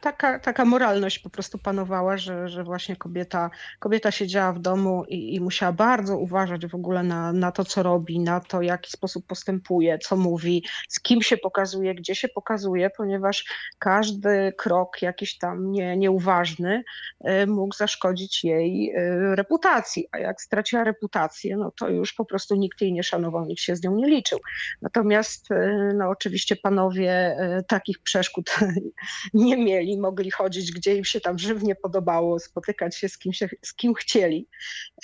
taka, 0.00 0.38
taka 0.38 0.64
moralność 0.64 1.18
po 1.18 1.30
prostu 1.30 1.58
panowała, 1.58 2.16
że, 2.16 2.48
że 2.48 2.64
właśnie 2.64 2.96
kobieta, 2.96 3.50
kobieta 3.78 4.10
siedziała 4.10 4.52
w 4.52 4.58
domu 4.58 5.04
i, 5.08 5.34
i 5.34 5.40
musiała 5.40 5.72
bardzo 5.72 6.18
uważać 6.18 6.66
w 6.66 6.74
ogóle 6.74 7.02
na, 7.02 7.32
na 7.32 7.52
to, 7.52 7.64
co 7.64 7.82
robi, 7.82 8.20
na 8.20 8.40
to, 8.40 8.62
jaki 8.62 8.90
sposób 8.90 9.26
postępuje, 9.26 9.98
co 9.98 10.16
mówi, 10.16 10.64
z 10.88 11.00
kim 11.00 11.22
się 11.22 11.36
pokazuje, 11.36 11.94
gdzie 11.94 12.14
się 12.14 12.28
pokazuje, 12.28 12.90
ponieważ 12.90 13.44
każdy 13.78 14.52
krok 14.56 15.02
jakiś 15.02 15.38
tam 15.38 15.72
nie, 15.72 15.96
nieuważny 15.96 16.84
e, 17.20 17.46
mógł 17.46 17.74
zaszkodzić 17.74 18.44
jej 18.44 18.90
e, 18.90 19.36
reputacji, 19.36 20.08
a 20.12 20.18
jak 20.18 20.42
straciła 20.42 20.84
reputację, 20.84 21.56
no 21.56 21.72
to 21.78 21.88
już 21.88 22.12
po 22.12 22.24
prostu 22.24 22.56
nikt 22.56 22.80
jej 22.80 22.92
nie 22.92 23.02
szanował, 23.02 23.44
nikt 23.44 23.62
się 23.62 23.76
z 23.76 23.82
nią 23.82 23.96
nie 23.96 24.08
liczył. 24.08 24.38
Natomiast 24.82 25.50
e, 25.50 25.92
no 25.94 26.08
oczywiście 26.08 26.56
panowie 26.56 27.36
takich 27.68 27.98
przeszkód 27.98 28.50
nie 29.34 29.56
mieli, 29.56 29.67
mieli, 29.68 29.98
mogli 29.98 30.30
chodzić, 30.30 30.72
gdzie 30.72 30.96
im 30.96 31.04
się 31.04 31.20
tam 31.20 31.38
żywnie 31.38 31.74
podobało, 31.74 32.38
spotykać 32.38 32.96
się 32.96 33.08
z 33.08 33.18
kim, 33.18 33.32
się, 33.32 33.48
z 33.62 33.74
kim 33.74 33.94
chcieli. 33.94 34.48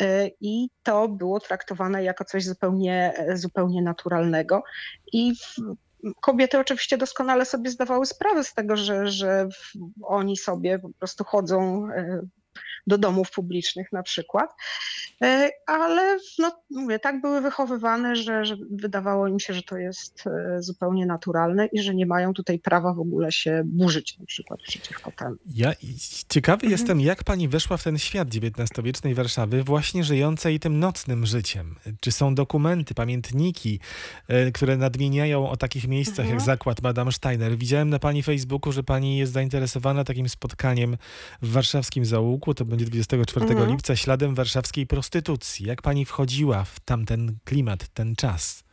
E, 0.00 0.30
I 0.40 0.68
to 0.82 1.08
było 1.08 1.40
traktowane 1.40 2.04
jako 2.04 2.24
coś 2.24 2.44
zupełnie, 2.44 3.14
zupełnie 3.34 3.82
naturalnego. 3.82 4.62
I 5.12 5.32
kobiety 6.20 6.58
oczywiście 6.58 6.98
doskonale 6.98 7.44
sobie 7.44 7.70
zdawały 7.70 8.06
sprawę 8.06 8.44
z 8.44 8.54
tego, 8.54 8.76
że, 8.76 9.08
że 9.08 9.48
oni 10.02 10.36
sobie 10.36 10.78
po 10.78 10.90
prostu 10.98 11.24
chodzą 11.24 11.88
e, 11.90 12.20
do 12.86 12.98
domów 12.98 13.30
publicznych 13.30 13.92
na 13.92 14.02
przykład. 14.02 14.50
E, 15.22 15.50
ale 15.66 16.18
no, 16.38 16.52
mówię, 16.70 16.98
tak 16.98 17.20
były 17.20 17.40
wychowywane, 17.40 18.16
że, 18.16 18.44
że 18.44 18.56
wydawało 18.70 19.28
im 19.28 19.40
się, 19.40 19.54
że 19.54 19.62
to 19.62 19.76
jest 19.76 20.26
e, 20.26 20.62
zupełnie 20.62 21.06
naturalne 21.06 21.66
i 21.66 21.82
że 21.82 21.94
nie 21.94 22.06
mają 22.06 22.34
tutaj 22.34 22.58
prawa 22.58 22.94
w 22.94 23.00
ogóle 23.00 23.32
się 23.32 23.62
burzyć 23.64 24.18
na 24.18 24.26
przykład 24.26 24.60
przeciwko 24.62 25.12
temu. 25.12 25.36
Ja 25.54 25.72
ciekawy 26.28 26.54
mhm. 26.66 26.72
jestem, 26.72 27.00
jak 27.00 27.24
pani 27.24 27.48
weszła 27.48 27.76
w 27.76 27.84
ten 27.84 27.98
świat 27.98 28.28
XIX-wiecznej 28.28 29.14
Warszawy, 29.14 29.62
właśnie 29.62 30.04
żyjącej 30.04 30.60
tym 30.60 30.78
nocnym 30.78 31.26
życiem. 31.26 31.76
Czy 32.00 32.12
są 32.12 32.34
dokumenty, 32.34 32.94
pamiętniki, 32.94 33.80
e, 34.28 34.52
które 34.52 34.76
nadmieniają 34.76 35.50
o 35.50 35.56
takich 35.56 35.88
miejscach 35.88 36.18
mhm. 36.18 36.34
jak 36.34 36.46
zakład 36.46 36.82
Madame 36.82 37.12
Steiner? 37.12 37.58
Widziałem 37.58 37.90
na 37.90 37.98
pani 37.98 38.22
Facebooku, 38.22 38.72
że 38.72 38.82
pani 38.82 39.18
jest 39.18 39.32
zainteresowana 39.32 40.04
takim 40.04 40.28
spotkaniem 40.28 40.96
w 41.42 41.52
warszawskim 41.52 42.04
zaułku. 42.04 42.54
To 42.54 42.64
będzie 42.76 42.90
24 42.90 43.46
mhm. 43.46 43.70
lipca 43.70 43.96
śladem 43.96 44.34
warszawskiej 44.34 44.86
prostytucji. 44.86 45.66
Jak 45.66 45.82
pani 45.82 46.04
wchodziła 46.04 46.64
w 46.64 46.80
tamten 46.80 47.38
klimat, 47.44 47.88
ten 47.88 48.16
czas? 48.16 48.63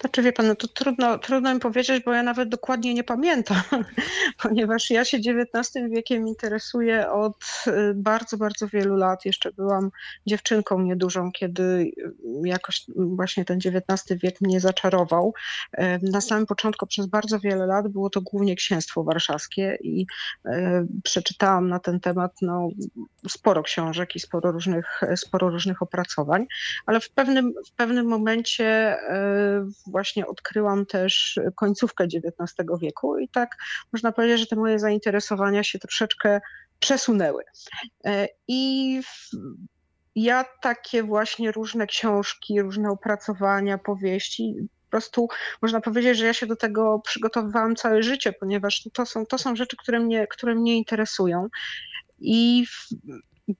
Znaczy 0.00 0.22
wie 0.22 0.32
pan, 0.32 0.46
no 0.46 0.54
to 0.54 0.68
trudno, 0.68 1.18
trudno 1.18 1.54
mi 1.54 1.60
powiedzieć, 1.60 2.04
bo 2.04 2.12
ja 2.12 2.22
nawet 2.22 2.48
dokładnie 2.48 2.94
nie 2.94 3.04
pamiętam, 3.04 3.62
ponieważ 4.42 4.90
ja 4.90 5.04
się 5.04 5.16
XIX 5.16 5.90
wiekiem 5.90 6.28
interesuję 6.28 7.10
od 7.10 7.44
y, 7.66 7.94
bardzo, 7.94 8.36
bardzo 8.36 8.68
wielu 8.68 8.96
lat. 8.96 9.24
Jeszcze 9.24 9.52
byłam 9.52 9.90
dziewczynką 10.26 10.80
niedużą, 10.80 11.32
kiedy 11.32 11.62
y, 11.62 11.92
jakoś 12.44 12.84
właśnie 12.96 13.44
ten 13.44 13.58
XIX 13.58 14.20
wiek 14.22 14.40
mnie 14.40 14.60
zaczarował. 14.60 15.34
Na 16.02 16.20
samym 16.20 16.46
początku 16.46 16.86
przez 16.86 17.06
bardzo 17.06 17.40
wiele 17.40 17.66
lat 17.66 17.88
było 17.88 18.10
to 18.10 18.20
głównie 18.20 18.56
księstwo 18.56 19.04
warszawskie 19.04 19.78
i 19.82 20.06
przeczytałam 21.02 21.68
na 21.68 21.78
ten 21.78 22.00
temat 22.00 22.32
no, 22.42 22.68
sporo 23.28 23.62
książek 23.62 24.16
i 24.16 24.20
sporo 24.20 24.52
różnych, 24.52 25.00
sporo 25.16 25.50
różnych 25.50 25.82
opracowań, 25.82 26.46
ale 26.86 27.00
w 27.00 27.10
pewnym, 27.10 27.54
w 27.66 27.72
pewnym 27.72 28.06
momencie 28.06 28.96
właśnie 29.86 30.26
odkryłam 30.26 30.86
też 30.86 31.40
końcówkę 31.56 32.04
XIX 32.04 32.68
wieku 32.80 33.18
i 33.18 33.28
tak 33.28 33.56
można 33.92 34.12
powiedzieć, 34.12 34.40
że 34.40 34.46
te 34.46 34.56
moje 34.56 34.78
zainteresowania 34.78 35.64
się 35.64 35.78
troszeczkę 35.78 36.40
przesunęły. 36.78 37.44
E, 38.04 38.28
I 38.48 39.00
ja 40.14 40.44
takie 40.62 41.02
właśnie 41.02 41.52
różne 41.52 41.86
książki, 41.86 42.62
różne 42.62 42.90
opracowania, 42.90 43.78
powieści 43.78 44.54
po 44.84 44.90
prostu 44.90 45.28
można 45.62 45.80
powiedzieć, 45.80 46.18
że 46.18 46.26
ja 46.26 46.34
się 46.34 46.46
do 46.46 46.56
tego 46.56 47.00
przygotowywałam 47.04 47.76
całe 47.76 48.02
życie, 48.02 48.32
ponieważ 48.32 48.88
to 48.92 49.06
są, 49.06 49.26
to 49.26 49.38
są 49.38 49.56
rzeczy, 49.56 49.76
które 49.76 50.00
mnie, 50.00 50.26
które 50.26 50.54
mnie 50.54 50.76
interesują. 50.76 51.48
I 52.18 52.64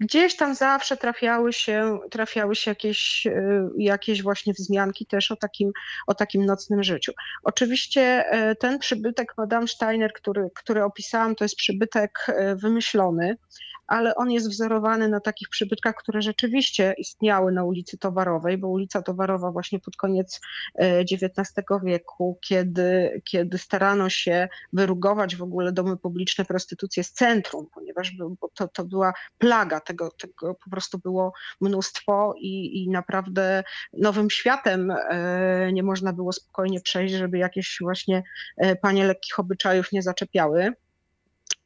gdzieś 0.01 0.37
tam 0.37 0.55
zawsze 0.55 0.97
trafiały 0.97 1.53
się, 1.53 1.99
trafiały 2.11 2.57
się 2.57 2.71
jakieś, 2.71 3.27
e, 3.27 3.69
jakieś 3.79 4.23
właśnie 4.23 4.53
wzmianki 4.53 5.07
też 5.07 5.31
o 5.31 5.37
takim, 5.37 5.73
o 6.07 6.15
takim 6.15 6.47
nocnym 6.47 6.83
życiu. 6.83 7.13
Oczywiście 7.45 8.03
e, 8.31 8.55
ten 8.55 8.79
przybytek 8.79 9.35
Madame 9.39 9.69
Steiner, 9.69 10.13
który, 10.13 10.49
który 10.55 10.85
opisałam, 10.85 11.35
to 11.35 11.45
jest 11.45 11.57
przybytek 11.57 12.27
e, 12.29 12.57
wymyślony, 12.57 13.37
ale 13.91 14.15
on 14.15 14.31
jest 14.31 14.51
wzorowany 14.51 15.09
na 15.09 15.21
takich 15.21 15.49
przybytkach, 15.49 15.95
które 15.95 16.23
rzeczywiście 16.23 16.95
istniały 16.99 17.53
na 17.53 17.65
ulicy 17.65 17.99
Towarowej, 17.99 18.59
bo 18.59 18.69
ulica 18.69 19.03
Towarowa 19.03 19.51
właśnie 19.51 19.81
pod 19.81 19.97
koniec 19.97 20.41
XIX 20.79 21.55
wieku, 21.85 22.39
kiedy, 22.41 23.23
kiedy 23.25 23.59
starano 23.59 24.09
się 24.09 24.49
wyrugować 24.73 25.37
w 25.37 25.43
ogóle 25.43 25.73
domy 25.73 25.97
publiczne, 25.97 26.45
prostytucję 26.45 27.05
z 27.05 27.13
centrum, 27.13 27.67
ponieważ 27.75 28.13
to, 28.55 28.69
to 28.69 28.85
była 28.85 29.13
plaga 29.39 29.81
tego, 29.81 30.11
tego 30.11 30.55
po 30.55 30.71
prostu 30.71 30.99
było 30.99 31.33
mnóstwo 31.61 32.35
i, 32.39 32.83
i 32.83 32.89
naprawdę 32.91 33.65
nowym 33.93 34.31
światem 34.31 34.91
e, 34.91 35.73
nie 35.73 35.83
można 35.83 36.13
było 36.13 36.33
spokojnie 36.33 36.81
przejść, 36.81 37.15
żeby 37.15 37.39
jakieś 37.39 37.79
właśnie 37.81 38.23
e, 38.57 38.77
panie 38.77 39.07
lekkich 39.07 39.39
obyczajów 39.39 39.93
nie 39.93 40.03
zaczepiały. 40.03 40.75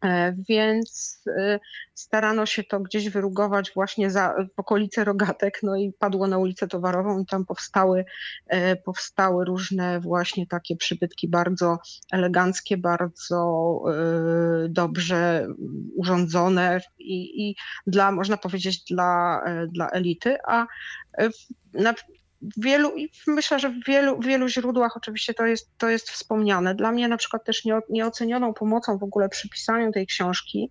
E, 0.04 0.34
więc 0.48 1.22
e, 1.38 1.60
starano 1.94 2.46
się 2.46 2.64
to 2.64 2.80
gdzieś 2.80 3.08
wyrugować 3.10 3.72
właśnie 3.74 4.10
za, 4.10 4.34
w 4.56 4.60
okolice 4.60 5.04
Rogatek, 5.04 5.58
no 5.62 5.76
i 5.76 5.92
padło 5.98 6.26
na 6.26 6.38
ulicę 6.38 6.68
Towarową 6.68 7.20
i 7.20 7.26
tam 7.26 7.46
powstały, 7.46 8.04
e, 8.46 8.76
powstały 8.76 9.44
różne 9.44 10.00
właśnie 10.00 10.46
takie 10.46 10.76
przybytki 10.76 11.28
bardzo 11.28 11.78
eleganckie, 12.12 12.76
bardzo 12.76 13.80
dobrze 14.68 15.46
urządzone 15.96 16.80
i, 16.98 17.48
i 17.48 17.56
dla, 17.86 18.12
można 18.12 18.36
powiedzieć, 18.36 18.84
dla, 18.90 19.44
dla 19.68 19.90
elity, 19.90 20.36
a 20.48 20.66
na, 21.72 21.94
wielu, 22.56 22.92
myślę, 23.26 23.58
że 23.58 23.70
w 23.70 23.84
wielu, 23.86 24.20
wielu 24.20 24.48
źródłach 24.48 24.96
oczywiście 24.96 25.34
to 25.34 25.46
jest, 25.46 25.70
to 25.78 25.88
jest 25.88 26.10
wspomniane. 26.10 26.74
Dla 26.74 26.92
mnie 26.92 27.08
na 27.08 27.16
przykład 27.16 27.44
też 27.44 27.64
nie, 27.64 27.78
nieocenioną 27.90 28.54
pomocą 28.54 28.98
w 28.98 29.02
ogóle 29.02 29.28
przy 29.28 29.48
pisaniu 29.48 29.92
tej 29.92 30.06
książki 30.06 30.70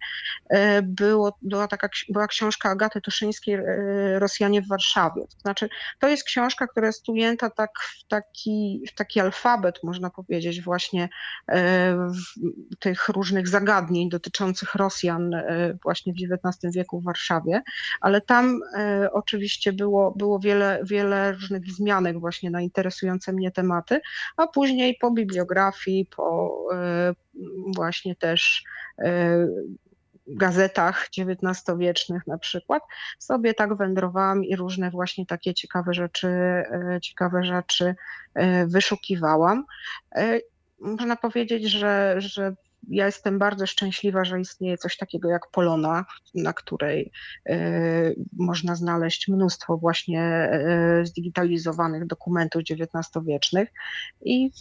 e, 0.50 0.82
było, 0.82 1.38
była 1.42 1.68
taka 1.68 1.90
była 2.10 2.28
książka 2.28 2.70
Agaty 2.70 3.02
Tuszyńskiej 3.02 3.56
e, 3.56 4.20
Rosjanie 4.20 4.62
w 4.62 4.68
Warszawie. 4.68 5.22
To 5.22 5.40
znaczy, 5.40 5.70
to 6.00 6.08
jest 6.08 6.24
książka, 6.24 6.68
która 6.68 6.88
jest 6.88 7.10
ujęta 7.10 7.50
tak 7.50 7.70
w 7.80 8.08
taki, 8.08 8.84
w 8.88 8.96
taki 8.96 9.20
alfabet, 9.20 9.80
można 9.84 10.10
powiedzieć, 10.10 10.62
właśnie 10.62 11.10
e, 11.52 12.10
tych 12.80 13.10
różnych 13.10 13.48
zagadnień 13.48 14.10
dotyczących 14.10 14.76
Rosjan 14.76 15.32
właśnie 15.84 16.14
w 16.14 16.16
XIX 16.46 16.76
wieku 16.76 17.02
w 17.02 17.04
Warszawie, 17.04 17.62
ale 18.02 18.22
tam 18.22 18.60
oczywiście 19.12 19.74
było, 19.74 20.12
było 20.12 20.40
wiele, 20.40 20.80
wiele 20.84 21.32
różnych 21.32 21.63
wzmianek 21.64 22.20
właśnie 22.20 22.52
na 22.52 22.62
interesujące 22.62 23.34
mnie 23.34 23.52
tematy, 23.52 24.02
a 24.38 24.48
później 24.48 24.98
po 25.02 25.12
bibliografii, 25.12 26.06
po 26.06 26.58
właśnie 27.76 28.16
też 28.16 28.64
gazetach 30.28 31.08
XIX-wiecznych 31.18 32.28
na 32.28 32.38
przykład, 32.38 32.84
sobie 33.20 33.54
tak 33.54 33.78
wędrowałam 33.78 34.46
i 34.46 34.56
różne 34.56 34.92
właśnie 34.92 35.26
takie 35.26 35.54
ciekawe 35.54 35.94
rzeczy, 35.94 36.28
e, 36.28 37.00
ciekawe 37.02 37.44
rzeczy 37.44 37.96
e, 38.34 38.68
wyszukiwałam. 38.68 39.66
E, 40.16 40.40
można 40.80 41.16
powiedzieć, 41.16 41.64
że, 41.64 42.16
że 42.18 42.56
ja 42.90 43.06
jestem 43.06 43.40
bardzo 43.40 43.68
szczęśliwa, 43.68 44.26
że 44.26 44.42
istnieje 44.42 44.78
coś 44.78 44.98
takiego 44.98 45.30
jak 45.30 45.52
Polona, 45.52 46.06
na 46.36 46.54
której 46.54 47.12
można 48.38 48.76
znaleźć 48.76 49.28
mnóstwo 49.28 49.78
właśnie 49.78 50.52
zdigitalizowanych 51.04 52.08
dokumentów 52.08 52.62
XIX-wiecznych 52.70 53.70
i 54.22 54.52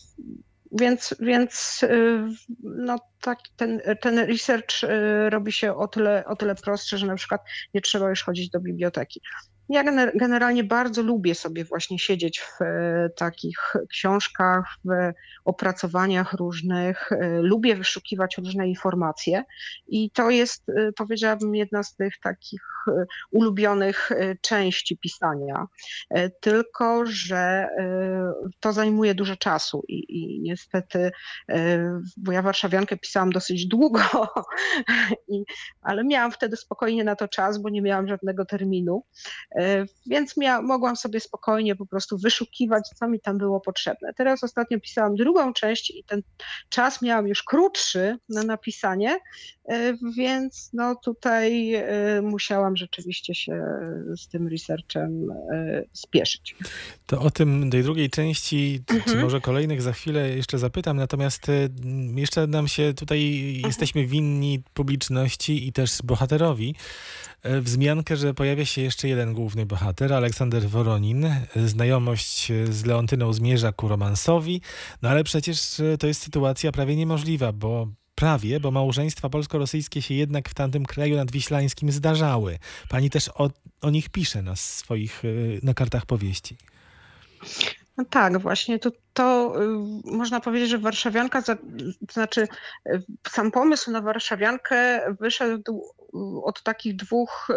więc, 0.72 1.14
więc 1.20 1.82
y, 1.82 2.28
no, 2.62 2.98
tak, 3.20 3.38
ten, 3.56 3.80
ten 4.00 4.18
research 4.18 4.74
robi 5.28 5.52
się 5.52 5.74
o 5.74 5.88
tyle, 5.88 6.24
o 6.26 6.36
tyle 6.36 6.54
prostszy, 6.54 6.98
że 6.98 7.06
na 7.06 7.14
przykład 7.14 7.40
nie 7.74 7.80
trzeba 7.80 8.10
już 8.10 8.22
chodzić 8.22 8.50
do 8.50 8.60
biblioteki. 8.60 9.20
Ja 9.72 9.84
generalnie 10.14 10.64
bardzo 10.64 11.02
lubię 11.02 11.34
sobie 11.34 11.64
właśnie 11.64 11.98
siedzieć 11.98 12.40
w 12.40 12.62
e, 12.62 13.10
takich 13.16 13.74
książkach, 13.88 14.64
w 14.84 15.12
opracowaniach 15.44 16.32
różnych. 16.32 17.12
E, 17.12 17.40
lubię 17.42 17.76
wyszukiwać 17.76 18.38
różne 18.38 18.68
informacje 18.68 19.44
i 19.88 20.10
to 20.10 20.30
jest, 20.30 20.68
e, 20.68 20.92
powiedziałabym, 20.92 21.54
jedna 21.54 21.82
z 21.82 21.94
tych 21.94 22.20
takich 22.20 22.62
ulubionych 23.30 24.10
części 24.40 24.96
pisania. 24.96 25.66
Tylko, 26.40 27.06
że 27.06 27.68
to 28.60 28.72
zajmuje 28.72 29.14
dużo 29.14 29.36
czasu 29.36 29.84
i, 29.88 30.04
i 30.08 30.40
niestety, 30.40 31.10
bo 32.16 32.32
ja 32.32 32.42
warszawiankę 32.42 32.96
pisałam 32.96 33.30
dosyć 33.30 33.66
długo, 33.66 34.00
i, 35.34 35.44
ale 35.82 36.04
miałam 36.04 36.32
wtedy 36.32 36.56
spokojnie 36.56 37.04
na 37.04 37.16
to 37.16 37.28
czas, 37.28 37.58
bo 37.58 37.68
nie 37.68 37.82
miałam 37.82 38.08
żadnego 38.08 38.44
terminu. 38.44 39.04
E, 39.62 39.86
więc 40.06 40.34
mogłam 40.62 40.96
sobie 40.96 41.20
spokojnie 41.20 41.76
po 41.76 41.86
prostu 41.86 42.18
wyszukiwać, 42.18 42.88
co 42.98 43.08
mi 43.08 43.20
tam 43.20 43.38
było 43.38 43.60
potrzebne. 43.60 44.14
Teraz 44.14 44.44
ostatnio 44.44 44.80
pisałam 44.80 45.14
drugą 45.14 45.52
część 45.52 45.90
i 45.90 46.04
ten 46.04 46.22
czas 46.68 47.02
miałam 47.02 47.28
już 47.28 47.42
krótszy 47.42 48.18
na 48.28 48.42
napisanie, 48.42 49.18
e, 49.64 49.96
więc 50.16 50.70
no 50.72 50.96
tutaj 51.04 51.74
e, 51.74 51.84
musiałam 52.22 52.76
rzeczywiście 52.76 53.34
się 53.34 53.64
z 54.16 54.28
tym 54.28 54.48
researchem 54.48 55.28
spieszyć. 55.92 56.56
To 57.06 57.20
o 57.20 57.30
tym 57.30 57.70
tej 57.70 57.82
drugiej 57.82 58.10
części, 58.10 58.82
mhm. 58.90 59.02
czy 59.10 59.22
może 59.22 59.40
kolejnych 59.40 59.82
za 59.82 59.92
chwilę 59.92 60.28
jeszcze 60.28 60.58
zapytam, 60.58 60.96
natomiast 60.96 61.46
jeszcze 62.16 62.46
nam 62.46 62.68
się 62.68 62.94
tutaj 62.94 63.52
mhm. 63.54 63.66
jesteśmy 63.66 64.06
winni 64.06 64.62
publiczności 64.74 65.68
i 65.68 65.72
też 65.72 66.02
bohaterowi 66.02 66.74
wzmiankę, 67.44 68.16
że 68.16 68.34
pojawia 68.34 68.64
się 68.64 68.82
jeszcze 68.82 69.08
jeden 69.08 69.34
główny 69.34 69.66
bohater, 69.66 70.12
Aleksander 70.12 70.68
Woronin. 70.68 71.30
Znajomość 71.66 72.52
z 72.64 72.84
Leontyną 72.84 73.32
zmierza 73.32 73.72
ku 73.72 73.88
romansowi, 73.88 74.60
no 75.02 75.08
ale 75.08 75.24
przecież 75.24 75.80
e, 75.80 75.98
to 75.98 76.06
jest 76.06 76.22
sytuacja 76.22 76.72
prawie 76.72 76.96
niemożliwa, 76.96 77.52
bo 77.52 77.88
prawie, 78.14 78.60
bo 78.60 78.70
małżeństwa 78.70 79.28
polsko-rosyjskie 79.28 80.02
się 80.02 80.14
jednak 80.14 80.48
w 80.48 80.54
tamtym 80.54 80.84
kraju 80.84 81.16
nadwiślańskim 81.16 81.92
zdarzały. 81.92 82.58
Pani 82.88 83.10
też 83.10 83.28
o, 83.28 83.50
o 83.80 83.90
nich 83.90 84.08
pisze 84.08 84.42
na 84.42 84.56
swoich, 84.56 85.24
e, 85.24 85.28
na 85.62 85.74
kartach 85.74 86.06
powieści. 86.06 86.56
No 87.96 88.04
tak, 88.04 88.38
właśnie 88.38 88.78
to, 88.78 88.90
to 89.12 89.54
y, 89.62 90.16
można 90.16 90.40
powiedzieć, 90.40 90.70
że 90.70 90.78
warszawianka, 90.78 91.42
to 91.42 91.52
znaczy 92.12 92.48
y, 92.88 93.02
sam 93.30 93.50
pomysł 93.50 93.90
na 93.90 94.00
warszawiankę 94.00 95.00
wyszedł 95.20 95.82
od 96.44 96.62
takich 96.62 96.96
dwóch 96.96 97.48
y, 97.50 97.54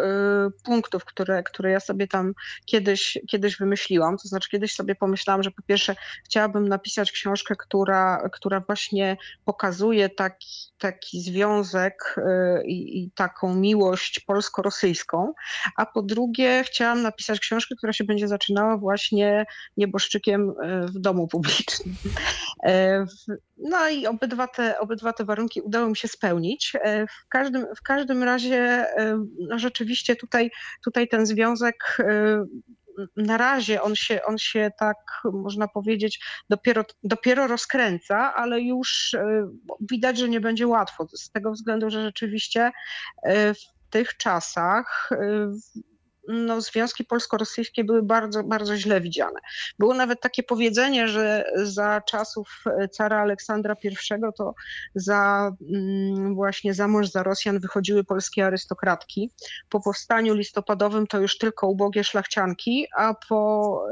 punktów, 0.64 1.04
które, 1.04 1.42
które 1.42 1.70
ja 1.70 1.80
sobie 1.80 2.08
tam 2.08 2.32
kiedyś, 2.66 3.18
kiedyś 3.28 3.56
wymyśliłam. 3.56 4.18
To 4.18 4.28
znaczy 4.28 4.50
kiedyś 4.50 4.74
sobie 4.74 4.94
pomyślałam, 4.94 5.42
że 5.42 5.50
po 5.50 5.62
pierwsze 5.62 5.96
chciałabym 6.24 6.68
napisać 6.68 7.12
książkę, 7.12 7.54
która, 7.58 8.28
która 8.32 8.60
właśnie 8.60 9.16
pokazuje 9.44 10.08
taki, 10.08 10.48
taki 10.78 11.20
związek 11.20 12.16
i, 12.64 13.02
i 13.02 13.10
taką 13.10 13.54
miłość 13.54 14.20
polsko-rosyjską, 14.20 15.32
a 15.76 15.86
po 15.86 16.02
drugie 16.02 16.64
chciałam 16.66 17.02
napisać 17.02 17.40
książkę, 17.40 17.74
która 17.78 17.92
się 17.92 18.04
będzie 18.04 18.28
zaczynała 18.28 18.76
właśnie 18.76 19.46
nieboszczykiem 19.76 20.54
w 20.86 20.98
domu 20.98 21.28
publicznym 21.28 21.45
E, 22.62 23.06
no 23.56 23.88
i 23.88 24.06
obydwa 24.06 24.48
te, 24.48 24.78
obydwa 24.78 25.12
te 25.12 25.24
warunki 25.24 25.60
udało 25.60 25.88
mi 25.88 25.96
się 25.96 26.08
spełnić. 26.08 26.72
E, 26.74 27.06
w 27.06 27.28
każdym, 27.28 27.66
w 27.76 27.82
każdym 27.82 28.22
razie 28.22 28.56
e, 28.56 29.24
no 29.48 29.58
rzeczywiście 29.58 30.16
tutaj, 30.16 30.50
tutaj 30.84 31.08
ten 31.08 31.26
związek 31.26 31.98
na 33.16 33.36
razie 33.36 33.82
on 33.82 33.96
się, 33.96 34.20
on 34.24 34.38
się 34.38 34.70
tak, 34.78 34.96
można 35.32 35.68
powiedzieć, 35.68 36.20
dopiero, 36.50 36.84
dopiero 37.02 37.46
rozkręca, 37.46 38.34
ale 38.34 38.60
już 38.60 39.16
widać, 39.90 40.18
że 40.18 40.28
nie 40.28 40.40
będzie 40.40 40.66
łatwo. 40.66 41.06
Z 41.08 41.30
tego 41.30 41.52
względu, 41.52 41.90
że 41.90 42.02
rzeczywiście 42.02 42.70
w 43.26 43.90
tych 43.90 44.16
czasach 44.16 45.10
no, 46.28 46.60
związki 46.60 47.04
polsko-rosyjskie 47.04 47.84
były 47.84 48.02
bardzo, 48.02 48.44
bardzo 48.44 48.76
źle 48.76 49.00
widziane. 49.00 49.40
Było 49.78 49.94
nawet 49.94 50.20
takie 50.20 50.42
powiedzenie, 50.42 51.08
że 51.08 51.44
za 51.54 52.00
czasów 52.00 52.64
cara 52.92 53.20
Aleksandra 53.20 53.76
I 53.84 53.96
to 54.36 54.54
za 54.94 55.52
mm, 55.72 56.34
właśnie 56.34 56.74
za 56.74 56.88
mąż 56.88 57.08
za 57.08 57.22
Rosjan 57.22 57.58
wychodziły 57.58 58.04
polskie 58.04 58.46
arystokratki. 58.46 59.30
Po 59.68 59.80
powstaniu 59.80 60.34
listopadowym 60.34 61.06
to 61.06 61.20
już 61.20 61.38
tylko 61.38 61.68
ubogie 61.68 62.04
szlachcianki, 62.04 62.86
a 62.96 63.14
po 63.28 63.82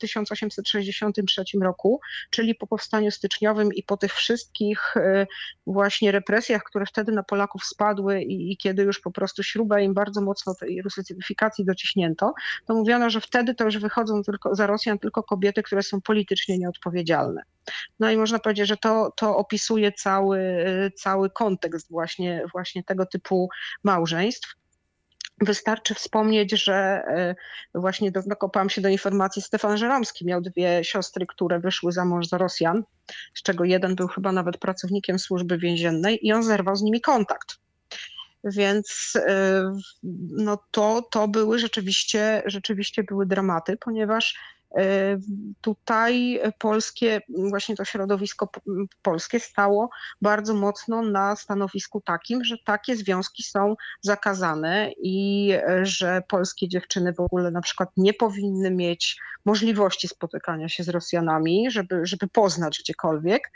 1863 0.00 1.40
y, 1.40 1.60
roku, 1.60 2.00
czyli 2.30 2.54
po 2.54 2.66
powstaniu 2.66 3.10
styczniowym 3.10 3.72
i 3.74 3.82
po 3.82 3.96
tych 3.96 4.14
wszystkich 4.14 4.96
y, 4.96 5.26
właśnie 5.66 6.12
represjach, 6.12 6.62
które 6.62 6.86
wtedy 6.86 7.12
na 7.12 7.22
Polaków 7.22 7.64
spadły 7.64 8.22
i, 8.22 8.52
i 8.52 8.56
kiedy 8.56 8.82
już 8.82 9.00
po 9.00 9.10
prostu 9.10 9.42
śruba 9.42 9.80
im 9.80 9.94
bardzo 9.94 10.20
mocno 10.20 10.54
tej 10.54 10.82
rusyfikacji 10.82 11.63
dociśnięto, 11.64 12.34
to 12.66 12.74
mówiono, 12.74 13.10
że 13.10 13.20
wtedy 13.20 13.54
to 13.54 13.64
już 13.64 13.78
wychodzą 13.78 14.22
tylko 14.22 14.54
za 14.54 14.66
Rosjan 14.66 14.98
tylko 14.98 15.22
kobiety, 15.22 15.62
które 15.62 15.82
są 15.82 16.00
politycznie 16.00 16.58
nieodpowiedzialne. 16.58 17.42
No 18.00 18.10
i 18.10 18.16
można 18.16 18.38
powiedzieć, 18.38 18.68
że 18.68 18.76
to, 18.76 19.12
to 19.16 19.36
opisuje 19.36 19.92
cały, 19.92 20.64
cały 20.96 21.30
kontekst 21.30 21.90
właśnie, 21.90 22.44
właśnie 22.52 22.84
tego 22.84 23.06
typu 23.06 23.48
małżeństw. 23.84 24.54
Wystarczy 25.40 25.94
wspomnieć, 25.94 26.64
że 26.64 26.74
e, 26.74 27.34
właśnie 27.74 28.12
dokopałam 28.26 28.70
się 28.70 28.80
do 28.80 28.88
informacji, 28.88 29.42
Stefan 29.42 29.78
Żeromski 29.78 30.26
miał 30.26 30.40
dwie 30.40 30.84
siostry, 30.84 31.26
które 31.26 31.60
wyszły 31.60 31.92
za 31.92 32.04
mąż 32.04 32.26
za 32.26 32.38
Rosjan, 32.38 32.82
z 33.34 33.42
czego 33.42 33.64
jeden 33.64 33.94
był 33.94 34.08
chyba 34.08 34.32
nawet 34.32 34.58
pracownikiem 34.58 35.18
służby 35.18 35.58
więziennej 35.58 36.26
i 36.26 36.32
on 36.32 36.42
zerwał 36.42 36.76
z 36.76 36.82
nimi 36.82 37.00
kontakt. 37.00 37.63
Więc 38.44 39.12
y, 39.16 39.22
no 40.30 40.58
to, 40.70 41.02
to 41.10 41.28
były 41.28 41.58
rzeczywiście, 41.58 42.42
rzeczywiście 42.46 43.02
były 43.02 43.26
dramaty, 43.26 43.76
ponieważ 43.76 44.38
y, 44.78 44.80
tutaj 45.60 46.40
polskie, 46.58 47.20
właśnie 47.28 47.76
to 47.76 47.84
środowisko 47.84 48.48
polskie 49.02 49.40
stało 49.40 49.90
bardzo 50.22 50.54
mocno 50.54 51.02
na 51.02 51.36
stanowisku 51.36 52.00
takim, 52.00 52.44
że 52.44 52.56
takie 52.64 52.96
związki 52.96 53.42
są 53.42 53.74
zakazane 54.00 54.90
i 55.02 55.52
że 55.82 56.22
polskie 56.28 56.68
dziewczyny 56.68 57.12
w 57.12 57.20
ogóle 57.20 57.50
na 57.50 57.60
przykład 57.60 57.88
nie 57.96 58.14
powinny 58.14 58.70
mieć 58.70 59.20
możliwości 59.44 60.08
spotykania 60.08 60.68
się 60.68 60.84
z 60.84 60.88
Rosjanami, 60.88 61.70
żeby, 61.70 62.06
żeby 62.06 62.28
poznać 62.28 62.78
gdziekolwiek. 62.78 63.50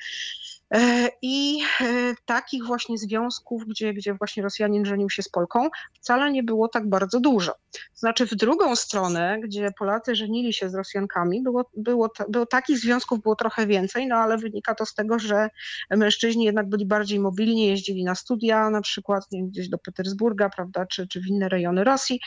E, 0.75 1.09
I 1.23 1.61
e, 1.81 2.15
takich 2.25 2.65
właśnie 2.65 2.99
związków, 2.99 3.67
gdzie, 3.67 3.95
gdzie 3.95 4.15
właśnie 4.15 4.43
Rosjanin 4.43 4.85
żenił 4.85 5.11
się 5.11 5.23
z 5.23 5.29
Polką, 5.29 5.69
wcale 5.95 6.33
nie 6.33 6.43
było 6.43 6.69
tak 6.69 6.89
bardzo 6.89 7.21
dużo. 7.21 7.53
Znaczy 7.95 8.27
w 8.27 8.35
drugą 8.35 8.77
stronę, 8.77 9.39
gdzie 9.41 9.71
Polacy 9.79 10.17
żenili 10.17 10.53
się 10.53 10.71
z 10.71 10.75
Rosjankami, 10.75 11.43
było, 11.43 11.71
było, 11.77 12.11
było 12.29 12.47
takich 12.47 12.79
związków 12.79 13.23
było 13.23 13.37
trochę 13.37 13.67
więcej, 13.67 14.07
no 14.07 14.17
ale 14.17 14.39
wynika 14.39 14.75
to 14.75 14.87
z 14.87 14.95
tego, 14.95 15.19
że 15.19 15.49
mężczyźni 15.91 16.45
jednak 16.45 16.69
byli 16.69 16.87
bardziej 16.87 17.21
mobilni, 17.21 17.67
jeździli 17.67 18.05
na 18.05 18.15
studia 18.15 18.71
na 18.71 18.81
przykład 18.81 19.25
gdzieś 19.33 19.69
do 19.69 19.79
Petersburga, 19.79 20.49
prawda, 20.49 20.87
czy, 20.87 21.09
czy 21.09 21.21
w 21.21 21.27
inne 21.27 21.49
rejony 21.49 21.85
Rosji 21.85 22.21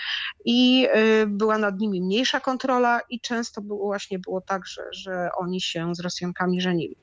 i 0.46 0.88
y, 0.96 1.28
była 1.28 1.58
nad 1.58 1.80
nimi 1.80 2.02
mniejsza 2.02 2.40
kontrola 2.40 3.02
i 3.10 3.20
często 3.20 3.62
było 3.62 3.86
właśnie 3.86 4.20
było 4.20 4.42
tak, 4.42 4.68
że, 4.68 4.82
że 4.92 5.30
oni 5.38 5.62
się 5.62 5.96
z 5.96 6.00
Rosjankami 6.00 6.62
żenili. 6.62 6.96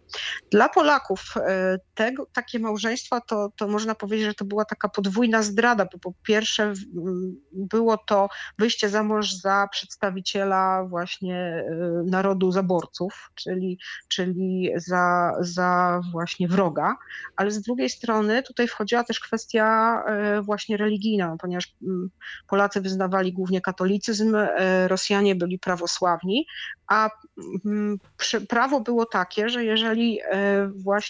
Dla 0.51 0.69
Polaków 0.69 1.28
tego, 1.95 2.27
takie 2.33 2.59
małżeństwa 2.59 3.21
to, 3.21 3.53
to 3.57 3.69
można 3.69 3.95
powiedzieć, 3.95 4.27
że 4.27 4.35
to 4.35 4.45
była 4.45 4.65
taka 4.65 4.89
podwójna 4.89 5.43
zdrada, 5.43 5.87
bo 5.93 5.99
po 5.99 6.13
pierwsze 6.23 6.73
było 7.53 7.97
to 7.97 8.29
wyjście 8.59 8.89
za 8.89 9.03
mąż 9.03 9.35
za 9.35 9.69
przedstawiciela 9.73 10.85
właśnie 10.85 11.65
narodu 12.07 12.53
zaborców, 12.53 13.31
czyli, 13.35 13.79
czyli 14.09 14.71
za, 14.77 15.33
za 15.41 16.01
właśnie 16.13 16.49
wroga, 16.49 16.97
ale 17.37 17.51
z 17.51 17.63
drugiej 17.63 17.91
strony 17.91 18.43
tutaj 18.43 18.69
wchodziła 18.69 19.05
też 19.05 19.21
kwestia 19.21 20.03
właśnie 20.43 20.77
religijna, 20.77 21.37
ponieważ 21.41 21.75
Polacy 22.47 22.81
wyznawali 22.81 23.33
głównie 23.33 23.61
katolicyzm, 23.61 24.37
Rosjanie 24.87 25.35
byli 25.35 25.59
prawosławni, 25.59 26.47
a 26.89 27.11
prawo 28.49 28.81
było 28.81 29.07
takie, 29.07 29.49
że 29.49 29.65
jeżeli 29.65 30.21
e, 30.21 30.69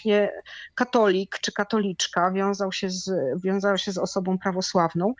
właśnie 0.09 0.41
katolik 0.75 1.39
czy 1.41 1.51
katoliczka 1.51 2.31
wiązał 2.31 2.71
się 2.71 2.89
z, 2.89 3.11
wiązał 3.43 3.77
się 3.77 3.91
z 3.91 3.97
osobą 3.97 4.37
prawosławną, 4.37 5.13